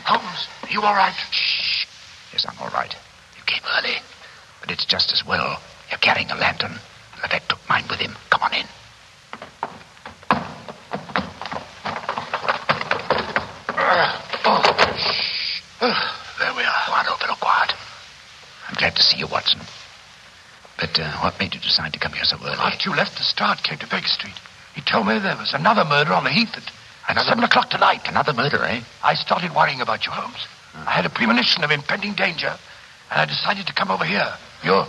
Holmes, 0.05 0.49
are 0.63 0.71
you 0.71 0.81
all 0.81 0.95
right? 0.95 1.15
Shh. 1.31 1.87
Yes, 2.33 2.47
I'm 2.49 2.59
all 2.61 2.71
right. 2.71 2.95
You 3.37 3.43
came 3.47 3.63
early, 3.77 3.97
but 4.61 4.71
it's 4.71 4.85
just 4.85 5.13
as 5.13 5.23
well. 5.25 5.61
You're 5.91 5.99
carrying 5.99 6.31
a 6.31 6.35
lantern. 6.35 6.79
Levesque 7.23 7.49
took 7.49 7.59
mine 7.69 7.85
with 7.91 7.99
him. 8.01 8.15
Come 8.31 8.43
on 8.43 8.55
in. 8.55 8.67
There 16.39 16.55
we 16.55 16.63
are. 16.63 16.83
Go 16.87 16.93
on 16.93 17.07
over, 17.09 17.27
look 17.29 17.41
quiet. 17.41 17.73
I'm 18.69 18.75
glad 18.75 18.95
to 18.97 19.03
see 19.03 19.19
you, 19.19 19.27
Watson. 19.27 19.61
But 20.79 20.99
uh, 20.99 21.11
what 21.19 21.39
made 21.41 21.55
you 21.55 21.61
decide 21.61 21.93
to 21.93 21.99
come 21.99 22.13
here 22.81 22.95
so 22.95 22.95
early? 22.95 23.01
After 23.01 23.15
you 23.19 23.19
left, 23.19 23.19
Lestrade 23.19 23.65
came 23.65 23.79
to 23.79 23.87
Baker 23.87 24.09
Street. 24.09 24.35
He 24.75 24.83
told 24.83 25.07
me 25.07 25.19
there 25.19 25.37
was 25.37 25.55
another 25.55 25.85
murder 25.85 26.13
on 26.13 26.25
the 26.25 26.31
Heath 26.31 26.57
at, 27.09 27.17
at 27.17 27.25
7 27.25 27.43
o'clock 27.45 27.71
tonight. 27.71 28.03
Another 28.07 28.33
murder, 28.33 28.63
eh? 28.65 28.81
I 29.03 29.15
started 29.15 29.55
worrying 29.55 29.81
about 29.81 30.07
you, 30.07 30.13
Holmes. 30.13 30.47
I 30.75 30.91
had 30.91 31.07
a 31.07 31.11
premonition 31.11 31.65
of 31.65 31.71
impending 31.71 32.15
danger, 32.15 32.57
and 33.11 33.21
I 33.21 33.25
decided 33.25 33.67
to 33.67 33.73
come 33.73 33.91
over 33.91 34.05
here. 34.05 34.33
You're, 34.63 34.87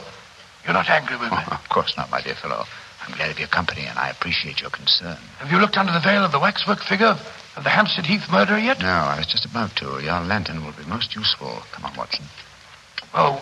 you're 0.63 0.73
not 0.73 0.89
angry 0.89 1.17
with 1.17 1.31
me. 1.31 1.37
Oh, 1.39 1.59
of 1.63 1.69
course 1.69 1.97
not, 1.97 2.11
my 2.11 2.21
dear 2.21 2.35
fellow. 2.35 2.65
I'm 3.01 3.15
glad 3.15 3.31
of 3.31 3.39
your 3.39 3.47
company, 3.47 3.85
and 3.85 3.97
I 3.97 4.09
appreciate 4.09 4.61
your 4.61 4.69
concern. 4.69 5.17
Have 5.39 5.51
you 5.51 5.57
looked 5.57 5.77
under 5.77 5.91
the 5.91 5.99
veil 5.99 6.23
of 6.23 6.31
the 6.31 6.39
waxwork 6.39 6.79
figure 6.79 7.07
of, 7.07 7.63
the 7.63 7.69
Hampstead 7.69 8.05
Heath 8.05 8.29
murderer 8.31 8.57
yet? 8.57 8.79
No, 8.79 8.87
I 8.87 9.17
was 9.17 9.27
just 9.27 9.45
about 9.45 9.75
to. 9.77 9.99
Your 10.01 10.21
lantern 10.21 10.63
will 10.63 10.71
be 10.71 10.85
most 10.87 11.15
useful. 11.15 11.63
Come 11.73 11.85
on, 11.85 11.97
Watson. 11.97 12.25
Oh, 13.13 13.41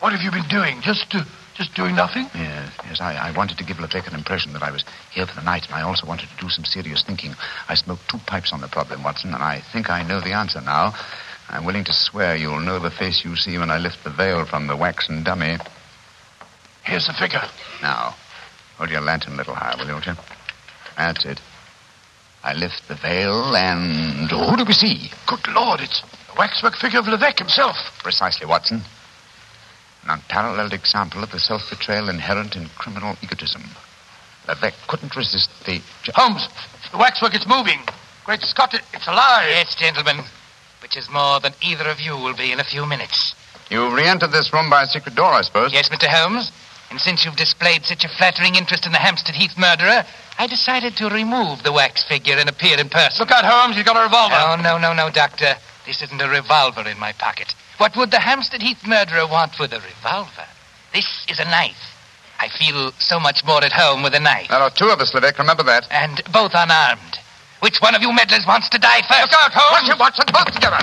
what 0.00 0.12
have 0.12 0.22
you 0.22 0.30
been 0.30 0.48
doing? 0.48 0.80
Just, 0.82 1.14
uh, 1.14 1.24
just 1.60 1.74
doing 1.74 1.94
nothing? 1.94 2.24
Yes, 2.34 2.72
yes. 2.86 3.00
I, 3.02 3.12
I 3.28 3.36
wanted 3.36 3.58
to 3.58 3.64
give 3.64 3.78
Levesque 3.78 4.08
an 4.08 4.14
impression 4.14 4.54
that 4.54 4.62
I 4.62 4.70
was 4.70 4.82
here 5.12 5.26
for 5.26 5.34
the 5.34 5.44
night, 5.44 5.66
and 5.66 5.74
I 5.74 5.82
also 5.82 6.06
wanted 6.06 6.30
to 6.30 6.36
do 6.40 6.48
some 6.48 6.64
serious 6.64 7.04
thinking. 7.04 7.34
I 7.68 7.74
smoked 7.74 8.08
two 8.08 8.16
pipes 8.26 8.54
on 8.54 8.62
the 8.62 8.68
problem, 8.68 9.02
Watson, 9.02 9.34
and 9.34 9.42
I 9.42 9.60
think 9.70 9.90
I 9.90 10.02
know 10.02 10.20
the 10.20 10.32
answer 10.32 10.62
now. 10.62 10.94
I'm 11.50 11.66
willing 11.66 11.84
to 11.84 11.92
swear 11.92 12.34
you'll 12.34 12.60
know 12.60 12.78
the 12.78 12.90
face 12.90 13.26
you 13.26 13.36
see 13.36 13.58
when 13.58 13.70
I 13.70 13.76
lift 13.76 14.04
the 14.04 14.10
veil 14.10 14.46
from 14.46 14.68
the 14.68 14.76
waxen 14.76 15.22
dummy. 15.22 15.58
Here's 16.82 17.06
the 17.06 17.12
figure. 17.12 17.42
Now, 17.82 18.14
hold 18.78 18.88
your 18.88 19.02
lantern 19.02 19.34
a 19.34 19.36
little 19.36 19.54
higher, 19.54 19.76
will 19.76 19.86
you, 19.86 19.92
won't 19.92 20.06
you? 20.06 20.14
That's 20.96 21.26
it. 21.26 21.40
I 22.42 22.54
lift 22.54 22.88
the 22.88 22.94
veil, 22.94 23.54
and 23.54 24.30
who 24.30 24.56
do 24.56 24.64
we 24.64 24.72
see? 24.72 25.10
Good 25.26 25.46
Lord, 25.48 25.80
it's 25.80 26.00
the 26.00 26.38
waxwork 26.38 26.76
figure 26.76 27.00
of 27.00 27.06
Levesque 27.06 27.38
himself. 27.38 27.76
Precisely, 28.02 28.46
Watson. 28.46 28.80
An 30.04 30.10
unparalleled 30.10 30.72
example 30.72 31.22
of 31.22 31.30
the 31.30 31.38
self-betrayal 31.40 32.08
inherent 32.08 32.56
in 32.56 32.68
criminal 32.78 33.16
egotism. 33.22 33.62
Levesque 34.48 34.86
couldn't 34.88 35.14
resist 35.16 35.50
the... 35.66 35.80
Holmes, 36.14 36.48
the 36.90 36.96
waxwork 36.98 37.34
is 37.34 37.46
moving. 37.46 37.80
Great 38.24 38.42
Scott, 38.42 38.74
it- 38.74 38.82
it's 38.94 39.06
alive. 39.06 39.48
Yes, 39.48 39.74
gentlemen. 39.74 40.24
Which 40.82 40.96
is 40.96 41.10
more 41.10 41.40
than 41.40 41.52
either 41.62 41.88
of 41.88 42.00
you 42.00 42.16
will 42.16 42.34
be 42.34 42.52
in 42.52 42.60
a 42.60 42.64
few 42.64 42.86
minutes. 42.86 43.34
You 43.70 43.94
re-entered 43.94 44.32
this 44.32 44.52
room 44.52 44.70
by 44.70 44.82
a 44.82 44.86
secret 44.86 45.14
door, 45.14 45.32
I 45.32 45.42
suppose? 45.42 45.72
Yes, 45.72 45.88
Mr. 45.90 46.08
Holmes. 46.08 46.50
And 46.90 47.00
since 47.00 47.24
you've 47.24 47.36
displayed 47.36 47.84
such 47.84 48.04
a 48.04 48.08
flattering 48.08 48.56
interest 48.56 48.84
in 48.86 48.90
the 48.92 48.98
Hampstead 48.98 49.36
Heath 49.36 49.56
murderer, 49.56 50.04
I 50.38 50.46
decided 50.48 50.96
to 50.96 51.08
remove 51.08 51.62
the 51.62 51.70
wax 51.70 52.02
figure 52.02 52.36
and 52.36 52.48
appear 52.48 52.78
in 52.80 52.88
person. 52.88 53.20
Look 53.20 53.30
out, 53.30 53.44
Holmes, 53.44 53.76
he's 53.76 53.84
got 53.84 53.96
a 53.96 54.02
revolver. 54.02 54.34
Oh, 54.36 54.56
no, 54.60 54.76
no, 54.78 54.92
no, 54.92 55.08
Doctor. 55.10 55.54
This 55.86 56.02
isn't 56.02 56.20
a 56.20 56.28
revolver 56.28 56.88
in 56.88 56.98
my 56.98 57.12
pocket. 57.12 57.54
What 57.80 57.96
would 57.96 58.10
the 58.10 58.20
Hampstead 58.20 58.60
Heath 58.60 58.86
murderer 58.86 59.26
want 59.26 59.58
with 59.58 59.72
a 59.72 59.80
revolver? 59.80 60.44
This 60.92 61.24
is 61.30 61.40
a 61.40 61.46
knife. 61.46 61.80
I 62.38 62.50
feel 62.50 62.92
so 62.98 63.18
much 63.18 63.42
more 63.46 63.64
at 63.64 63.72
home 63.72 64.02
with 64.02 64.12
a 64.12 64.20
knife. 64.20 64.48
There 64.50 64.60
are 64.60 64.68
two 64.68 64.90
of 64.92 65.00
us, 65.00 65.14
Levesque. 65.14 65.38
Remember 65.38 65.62
that. 65.62 65.88
And 65.90 66.20
both 66.30 66.52
unarmed. 66.52 67.16
Which 67.60 67.80
one 67.80 67.94
of 67.94 68.02
you 68.02 68.12
meddlers 68.12 68.44
wants 68.46 68.68
to 68.68 68.78
die 68.78 69.00
first? 69.08 69.32
Look 69.32 69.32
out, 69.32 69.52
Holmes. 69.54 69.88
You 69.88 69.96
watch 69.96 70.18
it, 70.20 70.28
Watson. 70.28 70.28
Both 70.28 70.52
together. 70.52 70.76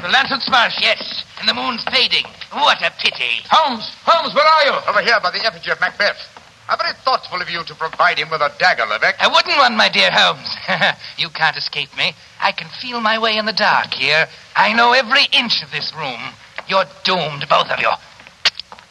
The 0.00 0.12
lantern 0.14 0.38
smashed. 0.46 0.80
Yes, 0.80 1.24
and 1.40 1.48
the 1.48 1.54
moon's 1.54 1.82
fading. 1.90 2.26
What 2.52 2.78
a 2.86 2.92
pity. 3.02 3.42
Holmes, 3.50 3.90
Holmes, 4.06 4.32
where 4.32 4.46
are 4.46 4.64
you? 4.66 4.78
Over 4.86 5.02
here 5.02 5.18
by 5.20 5.32
the 5.32 5.44
effigy 5.44 5.72
of 5.72 5.80
Macbeth. 5.80 6.35
How 6.66 6.76
very 6.76 6.94
thoughtful 7.04 7.40
of 7.40 7.48
you 7.48 7.62
to 7.62 7.74
provide 7.76 8.18
him 8.18 8.28
with 8.30 8.40
a 8.40 8.50
dagger, 8.58 8.86
Levesque. 8.86 9.22
A 9.22 9.30
wooden 9.30 9.56
one, 9.56 9.76
my 9.76 9.88
dear 9.88 10.10
Holmes. 10.10 10.50
you 11.18 11.28
can't 11.30 11.56
escape 11.56 11.96
me. 11.96 12.12
I 12.40 12.50
can 12.50 12.68
feel 12.80 13.00
my 13.00 13.18
way 13.18 13.36
in 13.36 13.46
the 13.46 13.52
dark 13.52 13.94
here. 13.94 14.26
I 14.56 14.72
know 14.72 14.92
every 14.92 15.26
inch 15.32 15.62
of 15.62 15.70
this 15.70 15.94
room. 15.94 16.18
You're 16.66 16.84
doomed, 17.04 17.46
both 17.48 17.70
of 17.70 17.78
you. 17.78 17.90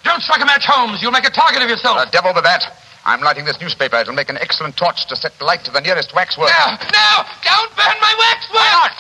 Don't 0.06 0.22
strike 0.22 0.42
a 0.42 0.46
match, 0.46 0.66
Holmes. 0.66 1.02
You'll 1.02 1.12
make 1.12 1.28
a 1.28 1.32
target 1.32 1.62
of 1.62 1.70
yourself. 1.70 2.00
The 2.06 2.12
devil 2.12 2.32
with 2.34 2.46
that. 2.46 2.64
I'm 3.04 3.22
lighting 3.22 3.44
this 3.44 3.60
newspaper. 3.60 3.98
It'll 3.98 4.14
make 4.14 4.30
an 4.30 4.38
excellent 4.38 4.78
torch 4.78 5.06
to 5.08 5.16
set 5.16 5.40
light 5.42 5.66
to 5.66 5.72
the 5.72 5.82
nearest 5.82 6.16
waxwork. 6.16 6.50
Now, 6.50 6.78
now, 6.94 7.26
Don't 7.44 7.76
burn 7.76 7.96
my 8.00 8.14
waxwork! 8.18 8.98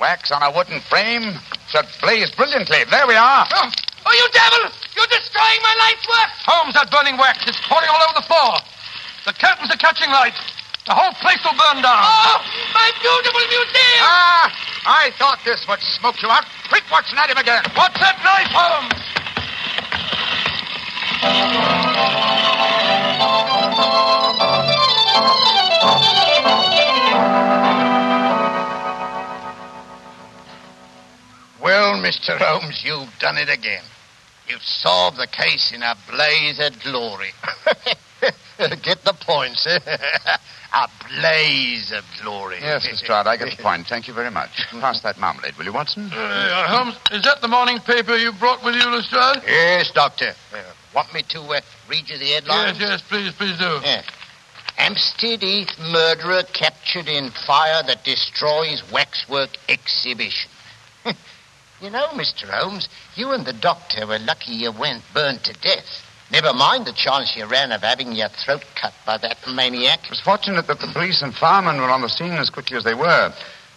Wax 0.00 0.30
on 0.30 0.42
a 0.42 0.50
wooden 0.54 0.80
frame 0.80 1.34
should 1.68 1.86
blaze 2.00 2.30
brilliantly. 2.30 2.84
There 2.88 3.06
we 3.06 3.16
are. 3.16 3.46
Oh, 3.52 3.70
Oh, 4.08 4.14
you 4.16 4.24
devil! 4.32 4.72
You're 4.96 5.12
destroying 5.12 5.60
my 5.60 5.76
life's 5.84 6.08
work! 6.08 6.32
Holmes, 6.48 6.72
that 6.72 6.88
burning 6.88 7.20
wax 7.20 7.44
is 7.44 7.60
pouring 7.68 7.92
all 7.92 8.00
over 8.08 8.16
the 8.16 8.24
floor. 8.24 8.56
The 9.28 9.36
curtains 9.36 9.68
are 9.68 9.76
catching 9.76 10.08
light. 10.08 10.32
The 10.88 10.96
whole 10.96 11.12
place 11.20 11.36
will 11.44 11.52
burn 11.52 11.84
down. 11.84 12.00
Oh, 12.00 12.40
my 12.72 12.88
beautiful 13.04 13.44
museum! 13.52 14.00
Ah, 14.08 14.48
I 14.88 15.12
thought 15.20 15.44
this 15.44 15.60
would 15.68 15.84
smoke 16.00 16.24
you 16.24 16.32
out. 16.32 16.48
Quick, 16.72 16.88
Watson, 16.88 17.20
at 17.20 17.28
him 17.28 17.36
again. 17.36 17.60
What's 17.76 18.00
that 18.00 18.16
knife, 18.24 18.48
Holmes? 18.48 18.96
Well, 31.60 32.00
Mr. 32.00 32.40
Holmes, 32.40 32.80
you've 32.82 33.12
done 33.20 33.36
it 33.36 33.52
again. 33.52 33.84
You've 34.48 34.62
solved 34.62 35.18
the 35.18 35.26
case 35.26 35.72
in 35.72 35.82
a 35.82 35.94
blaze 36.10 36.58
of 36.60 36.80
glory. 36.82 37.30
Get 38.82 39.04
the 39.04 39.12
point, 39.20 39.56
sir. 39.56 39.78
a 40.74 40.88
blaze 41.08 41.92
of 41.92 42.04
glory. 42.22 42.56
Yes, 42.60 42.84
Lestrade, 42.86 43.26
I 43.26 43.36
get 43.36 43.56
the 43.56 43.62
point. 43.62 43.86
Thank 43.86 44.08
you 44.08 44.14
very 44.14 44.30
much. 44.30 44.66
Pass 44.70 45.00
that 45.02 45.18
marmalade, 45.18 45.56
will 45.56 45.64
you, 45.64 45.72
Watson? 45.72 46.10
Uh, 46.12 46.66
Holmes, 46.68 46.96
is 47.12 47.22
that 47.22 47.40
the 47.40 47.48
morning 47.48 47.78
paper 47.78 48.16
you 48.16 48.32
brought 48.32 48.64
with 48.64 48.74
you, 48.74 48.84
Lestrade? 48.90 49.42
Yes, 49.46 49.90
Doctor. 49.92 50.34
Uh, 50.52 50.58
want 50.94 51.12
me 51.14 51.22
to 51.28 51.40
uh, 51.40 51.60
read 51.88 52.08
you 52.08 52.18
the 52.18 52.24
Yes, 52.24 52.40
headlines? 52.42 52.80
yes, 52.80 52.88
yes, 52.90 53.02
please, 53.08 53.32
please 53.34 53.58
do. 53.58 53.78
Yeah. 53.84 54.02
Hampstead 54.76 55.42
Heath 55.42 55.70
murderer 55.90 56.42
captured 56.52 57.08
in 57.08 57.30
fire 57.46 57.82
that 57.84 58.04
destroys 58.04 58.82
waxwork 58.92 59.50
exhibition. 59.68 60.50
You 61.80 61.90
know, 61.90 62.06
Mr. 62.08 62.48
Holmes, 62.48 62.88
you 63.14 63.30
and 63.32 63.46
the 63.46 63.52
doctor 63.52 64.06
were 64.06 64.18
lucky 64.18 64.52
you 64.52 64.72
weren't 64.72 65.02
burned 65.14 65.44
to 65.44 65.52
death. 65.54 66.04
Never 66.30 66.52
mind 66.52 66.86
the 66.86 66.92
chance 66.92 67.36
you 67.36 67.46
ran 67.46 67.72
of 67.72 67.82
having 67.82 68.12
your 68.12 68.28
throat 68.28 68.64
cut 68.74 68.92
by 69.06 69.16
that 69.18 69.38
maniac. 69.48 70.04
It 70.04 70.10
was 70.10 70.20
fortunate 70.20 70.66
that 70.66 70.80
the 70.80 70.92
police 70.92 71.22
and 71.22 71.34
firemen 71.34 71.80
were 71.80 71.90
on 71.90 72.02
the 72.02 72.08
scene 72.08 72.32
as 72.32 72.50
quickly 72.50 72.76
as 72.76 72.84
they 72.84 72.94
were. 72.94 73.32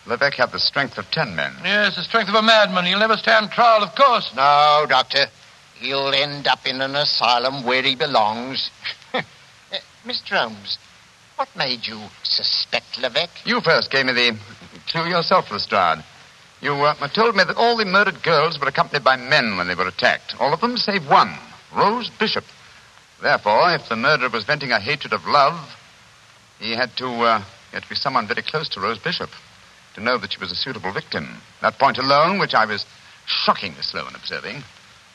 Levesque 0.05 0.37
had 0.37 0.51
the 0.51 0.59
strength 0.59 0.97
of 0.97 1.09
ten 1.11 1.35
men. 1.35 1.53
Yes, 1.63 1.95
the 1.95 2.03
strength 2.03 2.29
of 2.29 2.35
a 2.35 2.41
madman. 2.41 2.85
He'll 2.85 2.99
never 2.99 3.17
stand 3.17 3.51
trial, 3.51 3.83
of 3.83 3.95
course. 3.95 4.33
No, 4.35 4.85
Doctor. 4.89 5.27
He'll 5.79 6.13
end 6.13 6.47
up 6.47 6.65
in 6.65 6.81
an 6.81 6.95
asylum 6.95 7.65
where 7.65 7.83
he 7.83 7.95
belongs. 7.95 8.69
Uh, 9.73 9.77
Mr. 10.05 10.37
Holmes, 10.37 10.77
what 11.37 11.47
made 11.55 11.87
you 11.87 11.97
suspect 12.23 12.99
Levesque? 12.99 13.45
You 13.45 13.61
first 13.61 13.89
gave 13.89 14.05
me 14.05 14.11
the 14.11 14.37
clue 14.87 15.07
yourself, 15.07 15.49
Lestrade. 15.49 16.03
You 16.61 16.73
uh, 16.73 17.07
told 17.07 17.35
me 17.35 17.43
that 17.43 17.57
all 17.57 17.75
the 17.75 17.85
murdered 17.85 18.21
girls 18.21 18.59
were 18.59 18.67
accompanied 18.67 19.03
by 19.03 19.15
men 19.15 19.57
when 19.57 19.67
they 19.67 19.73
were 19.73 19.87
attacked. 19.87 20.35
All 20.39 20.53
of 20.53 20.61
them 20.61 20.77
save 20.77 21.09
one, 21.09 21.35
Rose 21.75 22.11
Bishop. 22.19 22.43
Therefore, 23.19 23.73
if 23.73 23.89
the 23.89 23.95
murderer 23.95 24.29
was 24.29 24.43
venting 24.43 24.71
a 24.71 24.79
hatred 24.79 25.11
of 25.11 25.25
love, 25.25 25.75
he 26.59 26.73
had 26.73 26.95
to, 26.97 27.07
uh, 27.07 27.39
he 27.39 27.75
had 27.75 27.83
to 27.83 27.89
be 27.89 27.95
someone 27.95 28.27
very 28.27 28.43
close 28.43 28.69
to 28.69 28.79
Rose 28.79 28.99
Bishop 28.99 29.31
to 29.95 30.01
know 30.01 30.19
that 30.19 30.33
she 30.33 30.39
was 30.39 30.51
a 30.51 30.55
suitable 30.55 30.93
victim. 30.93 31.41
That 31.61 31.79
point 31.79 31.97
alone, 31.97 32.37
which 32.37 32.53
I 32.53 32.65
was 32.65 32.85
shockingly 33.25 33.81
slow 33.81 34.07
in 34.07 34.13
observing, 34.13 34.63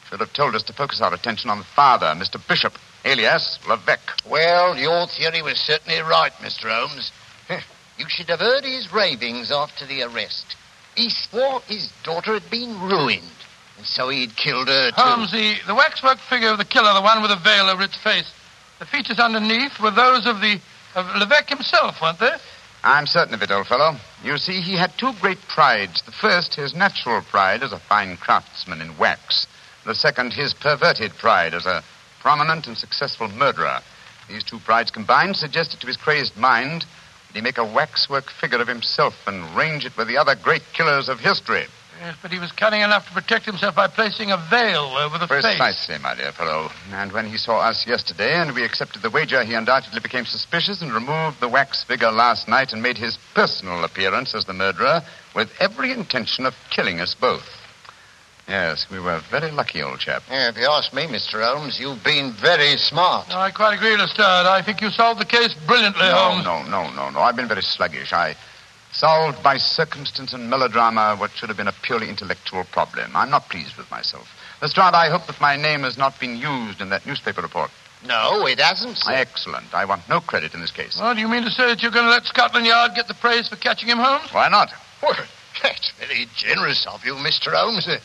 should 0.08 0.20
have 0.20 0.32
told 0.32 0.56
us 0.56 0.64
to 0.64 0.72
focus 0.72 1.00
our 1.00 1.14
attention 1.14 1.48
on 1.48 1.58
the 1.58 1.64
father, 1.64 2.06
Mr. 2.06 2.40
Bishop, 2.48 2.74
alias 3.04 3.60
Levesque. 3.68 4.20
Well, 4.28 4.76
your 4.76 5.06
theory 5.06 5.42
was 5.42 5.58
certainly 5.60 6.00
right, 6.00 6.32
Mr. 6.40 6.68
Holmes. 6.68 7.12
You 7.98 8.06
should 8.08 8.28
have 8.28 8.40
heard 8.40 8.64
his 8.64 8.92
ravings 8.92 9.50
after 9.50 9.86
the 9.86 10.02
arrest. 10.02 10.56
He 10.96 11.10
swore 11.10 11.60
his 11.68 11.90
daughter 12.02 12.34
had 12.34 12.50
been 12.50 12.80
ruined, 12.80 13.22
and 13.76 13.86
so 13.86 14.08
he'd 14.08 14.34
killed 14.36 14.68
her, 14.68 14.90
too. 14.90 15.00
Holmes, 15.00 15.30
the, 15.30 15.56
the 15.66 15.74
waxwork 15.74 16.18
figure 16.18 16.48
of 16.48 16.58
the 16.58 16.64
killer, 16.64 16.92
the 16.94 17.02
one 17.02 17.22
with 17.22 17.30
a 17.30 17.36
veil 17.36 17.68
over 17.68 17.82
its 17.82 17.96
face, 17.96 18.30
the 18.78 18.86
features 18.86 19.18
underneath 19.18 19.78
were 19.80 19.90
those 19.90 20.26
of 20.26 20.40
the 20.40 20.60
of 20.94 21.06
Levesque 21.16 21.50
himself, 21.50 22.00
weren't 22.00 22.18
they? 22.18 22.32
I'm 22.82 23.06
certain 23.06 23.34
of 23.34 23.42
it, 23.42 23.50
old 23.50 23.66
fellow. 23.66 23.96
You 24.24 24.38
see, 24.38 24.60
he 24.60 24.76
had 24.76 24.96
two 24.96 25.12
great 25.20 25.40
prides. 25.46 26.00
The 26.02 26.12
first, 26.12 26.54
his 26.54 26.74
natural 26.74 27.20
pride 27.20 27.62
as 27.62 27.72
a 27.72 27.78
fine 27.78 28.16
craftsman 28.16 28.80
in 28.80 28.96
wax. 28.96 29.46
The 29.84 29.94
second, 29.94 30.32
his 30.32 30.54
perverted 30.54 31.16
pride 31.18 31.52
as 31.52 31.66
a 31.66 31.84
prominent 32.20 32.66
and 32.66 32.78
successful 32.78 33.28
murderer. 33.28 33.80
These 34.28 34.44
two 34.44 34.58
prides 34.60 34.90
combined 34.90 35.36
suggested 35.36 35.80
to 35.80 35.86
his 35.86 35.96
crazed 35.96 36.36
mind 36.36 36.86
he 37.36 37.42
make 37.42 37.58
a 37.58 37.64
waxwork 37.64 38.30
figure 38.30 38.62
of 38.62 38.66
himself 38.66 39.14
and 39.26 39.44
range 39.54 39.84
it 39.84 39.94
with 39.98 40.08
the 40.08 40.16
other 40.16 40.34
great 40.34 40.62
killers 40.72 41.10
of 41.10 41.20
history. 41.20 41.66
Yes, 42.00 42.16
but 42.22 42.30
he 42.30 42.38
was 42.38 42.50
cunning 42.52 42.80
enough 42.80 43.06
to 43.08 43.12
protect 43.12 43.44
himself 43.44 43.74
by 43.74 43.88
placing 43.88 44.30
a 44.30 44.38
veil 44.48 44.84
over 44.98 45.18
the 45.18 45.28
face. 45.28 45.42
Precisely, 45.42 45.98
my 45.98 46.14
dear 46.14 46.32
fellow. 46.32 46.70
And 46.92 47.12
when 47.12 47.26
he 47.26 47.36
saw 47.36 47.60
us 47.60 47.86
yesterday 47.86 48.34
and 48.34 48.54
we 48.54 48.64
accepted 48.64 49.02
the 49.02 49.10
wager, 49.10 49.44
he 49.44 49.52
undoubtedly 49.52 50.00
became 50.00 50.24
suspicious 50.24 50.80
and 50.80 50.94
removed 50.94 51.40
the 51.40 51.48
wax 51.48 51.84
figure 51.84 52.10
last 52.10 52.48
night 52.48 52.72
and 52.72 52.82
made 52.82 52.96
his 52.96 53.18
personal 53.34 53.84
appearance 53.84 54.34
as 54.34 54.46
the 54.46 54.54
murderer 54.54 55.02
with 55.34 55.50
every 55.60 55.92
intention 55.92 56.46
of 56.46 56.54
killing 56.70 57.00
us 57.00 57.14
both. 57.14 57.65
Yes, 58.48 58.86
we 58.90 59.00
were 59.00 59.18
very 59.30 59.50
lucky, 59.50 59.82
old 59.82 59.98
chap. 59.98 60.22
Yeah, 60.30 60.48
if 60.48 60.56
you 60.56 60.66
ask 60.66 60.92
me, 60.94 61.02
Mr. 61.06 61.42
Holmes, 61.42 61.80
you've 61.80 62.04
been 62.04 62.32
very 62.32 62.76
smart. 62.76 63.28
No, 63.28 63.38
I 63.38 63.50
quite 63.50 63.74
agree, 63.74 63.96
Lestrade. 63.96 64.46
I 64.46 64.62
think 64.62 64.80
you 64.80 64.90
solved 64.90 65.20
the 65.20 65.24
case 65.24 65.52
brilliantly, 65.66 66.06
No, 66.06 66.14
Holmes. 66.14 66.44
no, 66.44 66.62
no, 66.64 66.90
no, 66.94 67.10
no. 67.10 67.20
I've 67.20 67.34
been 67.34 67.48
very 67.48 67.62
sluggish. 67.62 68.12
I 68.12 68.36
solved 68.92 69.42
by 69.42 69.56
circumstance 69.56 70.32
and 70.32 70.48
melodrama 70.48 71.16
what 71.16 71.32
should 71.32 71.48
have 71.48 71.56
been 71.58 71.66
a 71.66 71.74
purely 71.82 72.08
intellectual 72.08 72.62
problem. 72.64 73.10
I'm 73.16 73.30
not 73.30 73.48
pleased 73.48 73.76
with 73.76 73.90
myself. 73.90 74.28
Lestrade, 74.62 74.94
I 74.94 75.10
hope 75.10 75.26
that 75.26 75.40
my 75.40 75.56
name 75.56 75.80
has 75.82 75.98
not 75.98 76.18
been 76.20 76.36
used 76.36 76.80
in 76.80 76.88
that 76.90 77.04
newspaper 77.04 77.42
report. 77.42 77.70
No, 78.06 78.46
it 78.46 78.60
hasn't, 78.60 78.96
sir. 78.98 79.10
Excellent. 79.12 79.74
I 79.74 79.84
want 79.86 80.08
no 80.08 80.20
credit 80.20 80.54
in 80.54 80.60
this 80.60 80.70
case. 80.70 81.00
Well, 81.00 81.14
do 81.14 81.20
you 81.20 81.28
mean 81.28 81.42
to 81.42 81.50
say 81.50 81.66
that 81.66 81.82
you're 81.82 81.90
going 81.90 82.04
to 82.06 82.10
let 82.12 82.24
Scotland 82.26 82.64
Yard 82.64 82.92
get 82.94 83.08
the 83.08 83.14
praise 83.14 83.48
for 83.48 83.56
catching 83.56 83.88
him, 83.88 83.98
Holmes? 83.98 84.32
Why 84.32 84.48
not? 84.48 84.70
Well, 85.02 85.14
that's 85.62 85.90
very 85.98 86.26
generous 86.36 86.86
of 86.86 87.04
you, 87.04 87.14
Mr. 87.14 87.52
Holmes. 87.52 87.88
Uh, 87.88 87.98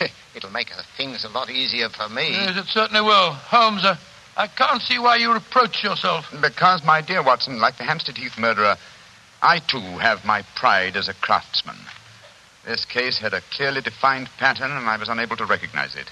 It'll 0.34 0.50
make 0.50 0.76
uh, 0.76 0.82
things 0.96 1.24
a 1.24 1.28
lot 1.28 1.50
easier 1.50 1.88
for 1.88 2.08
me. 2.08 2.30
Yes, 2.30 2.56
it 2.56 2.66
certainly 2.66 3.00
will. 3.02 3.32
Holmes, 3.32 3.84
uh, 3.84 3.96
I 4.36 4.46
can't 4.46 4.82
see 4.82 4.98
why 4.98 5.16
you 5.16 5.32
reproach 5.32 5.82
yourself. 5.82 6.26
Because, 6.40 6.84
my 6.84 7.00
dear 7.00 7.22
Watson, 7.22 7.58
like 7.58 7.78
the 7.78 7.84
Hampstead 7.84 8.16
Heath 8.18 8.38
murderer, 8.38 8.76
I 9.42 9.60
too 9.60 9.80
have 9.80 10.24
my 10.24 10.42
pride 10.54 10.96
as 10.96 11.08
a 11.08 11.14
craftsman. 11.14 11.76
This 12.64 12.84
case 12.84 13.18
had 13.18 13.32
a 13.32 13.40
clearly 13.52 13.80
defined 13.80 14.28
pattern, 14.38 14.72
and 14.72 14.88
I 14.88 14.96
was 14.96 15.08
unable 15.08 15.36
to 15.36 15.46
recognize 15.46 15.94
it. 15.94 16.10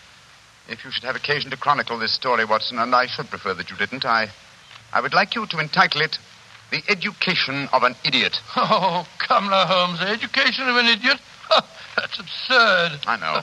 If 0.69 0.85
you 0.85 0.91
should 0.91 1.05
have 1.05 1.17
occasion 1.17 1.51
to 1.51 1.57
chronicle 1.57 1.99
this 1.99 2.15
story, 2.15 2.45
Watson, 2.45 2.79
and 2.79 2.95
I 2.95 3.07
should 3.07 3.29
prefer 3.29 3.55
that 3.55 3.71
you 3.71 3.77
didn't, 3.77 4.05
I, 4.05 4.29
I 4.93 5.01
would 5.01 5.13
like 5.13 5.35
you 5.35 5.47
to 5.47 5.59
entitle 5.59 6.01
it 6.01 6.17
The 6.71 6.83
Education 6.89 7.69
of 7.73 7.83
an 7.83 7.95
Idiot. 8.05 8.39
Oh, 8.57 9.07
come 9.19 9.51
now, 9.51 9.67
Holmes. 9.67 9.99
The 9.99 10.09
education 10.09 10.69
of 10.69 10.77
an 10.77 10.87
idiot? 10.87 11.19
That's 11.97 12.19
absurd. 12.19 13.01
I 13.07 13.17
know. 13.21 13.43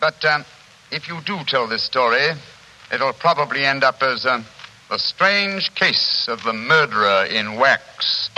But 0.00 0.24
um, 0.24 0.44
if 0.90 1.08
you 1.08 1.20
do 1.26 1.38
tell 1.46 1.66
this 1.66 1.82
story, 1.82 2.30
it'll 2.92 3.12
probably 3.12 3.64
end 3.64 3.82
up 3.82 4.02
as 4.02 4.26
um, 4.26 4.44
the 4.88 4.98
strange 4.98 5.74
case 5.74 6.28
of 6.28 6.42
the 6.44 6.52
murderer 6.52 7.24
in 7.24 7.56
wax. 7.56 8.30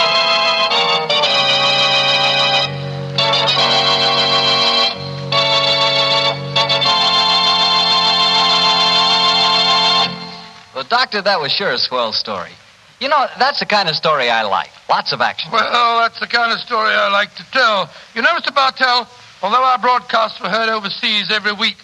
Well, 10.75 10.89
Doctor, 10.89 11.21
that 11.21 11.39
was 11.41 11.53
sure 11.53 11.73
a 11.73 11.79
swell 11.79 12.13
story. 12.13 12.53
You 13.01 13.09
know, 13.09 13.27
that's 13.39 13.61
the 13.61 13.67
kind 13.67 13.89
of 13.89 13.97
story 13.97 14.31
I 14.31 14.43
like. 14.43 14.71
Lots 14.89 15.13
of 15.13 15.21
action. 15.21 15.51
Well, 15.53 16.01
that's 16.01 16.21
the 16.21 16.27
kind 16.27 16.53
of 16.53 16.59
story 16.61 16.93
I 16.93 17.09
like 17.11 17.35
to 17.35 17.45
tell. 17.51 17.91
You 18.15 18.23
know, 18.23 18.31
Mr. 18.31 18.55
Bartell, 18.55 19.07
although 19.43 19.63
our 19.63 19.79
broadcasts 19.79 20.41
were 20.41 20.49
heard 20.49 20.69
overseas 20.69 21.31
every 21.31 21.53
week 21.53 21.77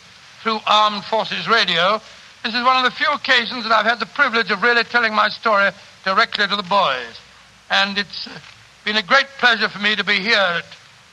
through 0.42 0.58
Armed 0.66 1.04
Forces 1.04 1.48
Radio, 1.48 2.00
this 2.44 2.54
is 2.54 2.62
one 2.64 2.84
of 2.84 2.84
the 2.84 2.96
few 2.96 3.10
occasions 3.12 3.64
that 3.64 3.72
I've 3.72 3.86
had 3.86 3.98
the 3.98 4.06
privilege 4.06 4.50
of 4.50 4.62
really 4.62 4.84
telling 4.84 5.14
my 5.14 5.28
story 5.28 5.70
directly 6.04 6.46
to 6.46 6.56
the 6.56 6.62
boys. 6.62 7.18
And 7.70 7.98
it's 7.98 8.26
uh, 8.28 8.38
been 8.84 8.96
a 8.96 9.02
great 9.02 9.26
pleasure 9.38 9.68
for 9.68 9.80
me 9.80 9.96
to 9.96 10.04
be 10.04 10.20
here 10.20 10.38
at, 10.38 10.64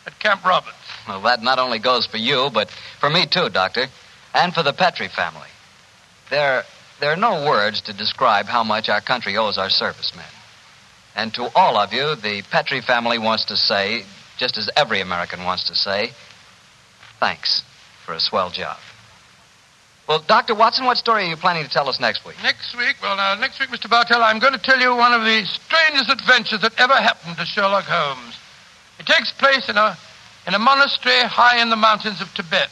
at 0.05 0.19
Camp 0.19 0.45
Roberts. 0.45 0.77
Well, 1.07 1.21
that 1.23 1.41
not 1.41 1.57
only 1.57 1.79
goes 1.79 2.05
for 2.05 2.17
you, 2.17 2.49
but 2.53 2.69
for 2.99 3.09
me 3.09 3.25
too, 3.25 3.49
Doctor, 3.49 3.87
and 4.33 4.53
for 4.53 4.61
the 4.61 4.73
Petri 4.73 5.07
family. 5.07 5.49
There, 6.29 6.63
there 6.99 7.11
are 7.11 7.17
no 7.17 7.45
words 7.49 7.81
to 7.81 7.93
describe 7.93 8.45
how 8.45 8.63
much 8.63 8.87
our 8.89 9.01
country 9.01 9.35
owes 9.35 9.57
our 9.57 9.69
servicemen. 9.69 10.25
And 11.15 11.33
to 11.33 11.49
all 11.55 11.77
of 11.77 11.93
you, 11.93 12.15
the 12.15 12.43
Petri 12.51 12.81
family 12.81 13.17
wants 13.17 13.45
to 13.45 13.57
say, 13.57 14.03
just 14.37 14.57
as 14.57 14.69
every 14.75 15.01
American 15.01 15.43
wants 15.43 15.67
to 15.69 15.75
say, 15.75 16.11
thanks 17.23 17.63
for 18.05 18.13
a 18.13 18.19
swell 18.19 18.49
job. 18.49 18.75
Well, 20.09 20.19
Dr. 20.27 20.55
Watson, 20.55 20.83
what 20.83 20.97
story 20.97 21.23
are 21.23 21.29
you 21.29 21.37
planning 21.37 21.63
to 21.63 21.69
tell 21.69 21.87
us 21.87 21.97
next 21.97 22.25
week? 22.25 22.35
Next 22.43 22.75
week, 22.75 22.97
well, 23.01 23.15
now, 23.15 23.35
next 23.35 23.61
week, 23.61 23.69
Mr. 23.69 23.89
Bartell, 23.89 24.21
I'm 24.21 24.39
going 24.39 24.51
to 24.51 24.59
tell 24.59 24.77
you 24.77 24.93
one 24.93 25.13
of 25.13 25.21
the 25.21 25.45
strangest 25.45 26.09
adventures 26.09 26.59
that 26.59 26.77
ever 26.77 26.93
happened 26.93 27.37
to 27.37 27.45
Sherlock 27.45 27.85
Holmes. 27.85 28.35
It 28.99 29.05
takes 29.05 29.31
place 29.31 29.69
in 29.69 29.77
a, 29.77 29.97
in 30.47 30.53
a 30.53 30.59
monastery 30.59 31.23
high 31.23 31.61
in 31.61 31.69
the 31.69 31.77
mountains 31.77 32.19
of 32.19 32.27
Tibet 32.33 32.67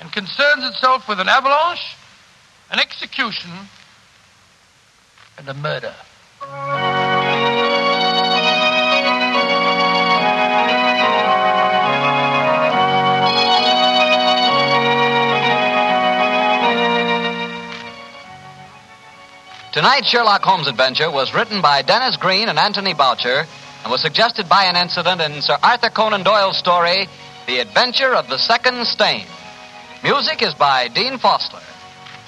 and 0.00 0.12
concerns 0.12 0.68
itself 0.68 1.08
with 1.08 1.18
an 1.18 1.28
avalanche, 1.30 1.96
an 2.70 2.80
execution, 2.80 3.50
and 5.38 5.48
a 5.48 5.54
murder. 5.54 5.94
Tonight's 19.78 20.08
Sherlock 20.08 20.42
Holmes 20.42 20.66
adventure 20.66 21.08
was 21.08 21.32
written 21.32 21.62
by 21.62 21.82
Denis 21.82 22.16
Green 22.16 22.48
and 22.48 22.58
Anthony 22.58 22.94
Boucher 22.94 23.46
and 23.84 23.92
was 23.92 24.02
suggested 24.02 24.48
by 24.48 24.64
an 24.64 24.74
incident 24.74 25.20
in 25.20 25.40
Sir 25.40 25.56
Arthur 25.62 25.88
Conan 25.88 26.24
Doyle's 26.24 26.58
story, 26.58 27.06
The 27.46 27.60
Adventure 27.60 28.12
of 28.12 28.28
the 28.28 28.38
Second 28.38 28.88
Stain. 28.88 29.24
Music 30.02 30.42
is 30.42 30.52
by 30.54 30.88
Dean 30.88 31.16
Fostler. 31.16 31.62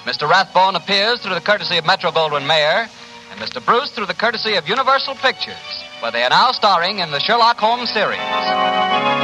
Mr. 0.05 0.29
Rathbone 0.29 0.77
appears 0.77 1.19
through 1.19 1.33
the 1.35 1.41
courtesy 1.41 1.75
of 1.75 1.85
Metro 1.85 2.09
Goldwyn 2.09 2.47
Mayer, 2.47 2.87
and 3.31 3.39
Mr. 3.41 3.59
Bruce 3.65 3.91
through 3.91 4.05
the 4.05 4.13
courtesy 4.13 4.55
of 4.55 4.69
Universal 4.69 5.15
Pictures, 5.15 5.83
where 5.99 6.13
they 6.13 6.23
are 6.23 6.29
now 6.29 6.53
starring 6.53 6.99
in 6.99 7.11
the 7.11 7.19
Sherlock 7.19 7.57
Holmes 7.57 7.91
series. 7.91 9.20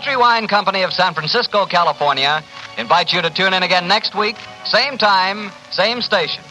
Petri 0.00 0.16
Wine 0.16 0.48
Company 0.48 0.82
of 0.82 0.94
San 0.94 1.12
Francisco, 1.12 1.66
California 1.66 2.42
invites 2.78 3.12
you 3.12 3.20
to 3.20 3.28
tune 3.28 3.52
in 3.52 3.62
again 3.62 3.86
next 3.86 4.16
week, 4.16 4.34
same 4.64 4.96
time, 4.96 5.52
same 5.72 6.00
station. 6.00 6.42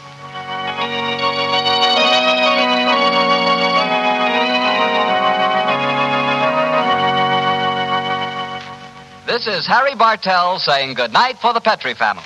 This 9.26 9.48
is 9.48 9.66
Harry 9.66 9.96
Bartell 9.96 10.60
saying 10.60 10.94
goodnight 10.94 11.38
for 11.38 11.52
the 11.52 11.60
Petri 11.60 11.94
family. 11.94 12.22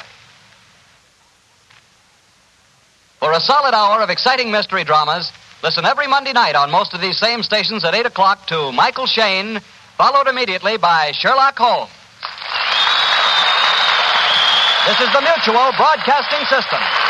For 3.19 3.33
a 3.33 3.41
solid 3.41 3.73
hour 3.73 4.03
of 4.03 4.11
exciting 4.11 4.51
mystery 4.51 4.85
dramas, 4.85 5.33
listen 5.63 5.87
every 5.87 6.07
Monday 6.07 6.35
night 6.35 6.55
on 6.55 6.71
most 6.71 6.93
of 6.93 7.01
these 7.01 7.17
same 7.17 7.43
stations 7.43 7.83
at 7.83 7.95
8 7.95 8.05
o'clock 8.05 8.47
to 8.49 8.73
Michael 8.73 9.07
Shayne, 9.07 9.63
followed 9.97 10.27
immediately 10.27 10.77
by 10.77 11.13
Sherlock 11.13 11.57
Holmes. 11.57 11.91
This 14.87 15.01
is 15.01 15.13
the 15.15 15.21
Mutual 15.21 15.73
Broadcasting 15.77 16.45
System. 16.47 17.04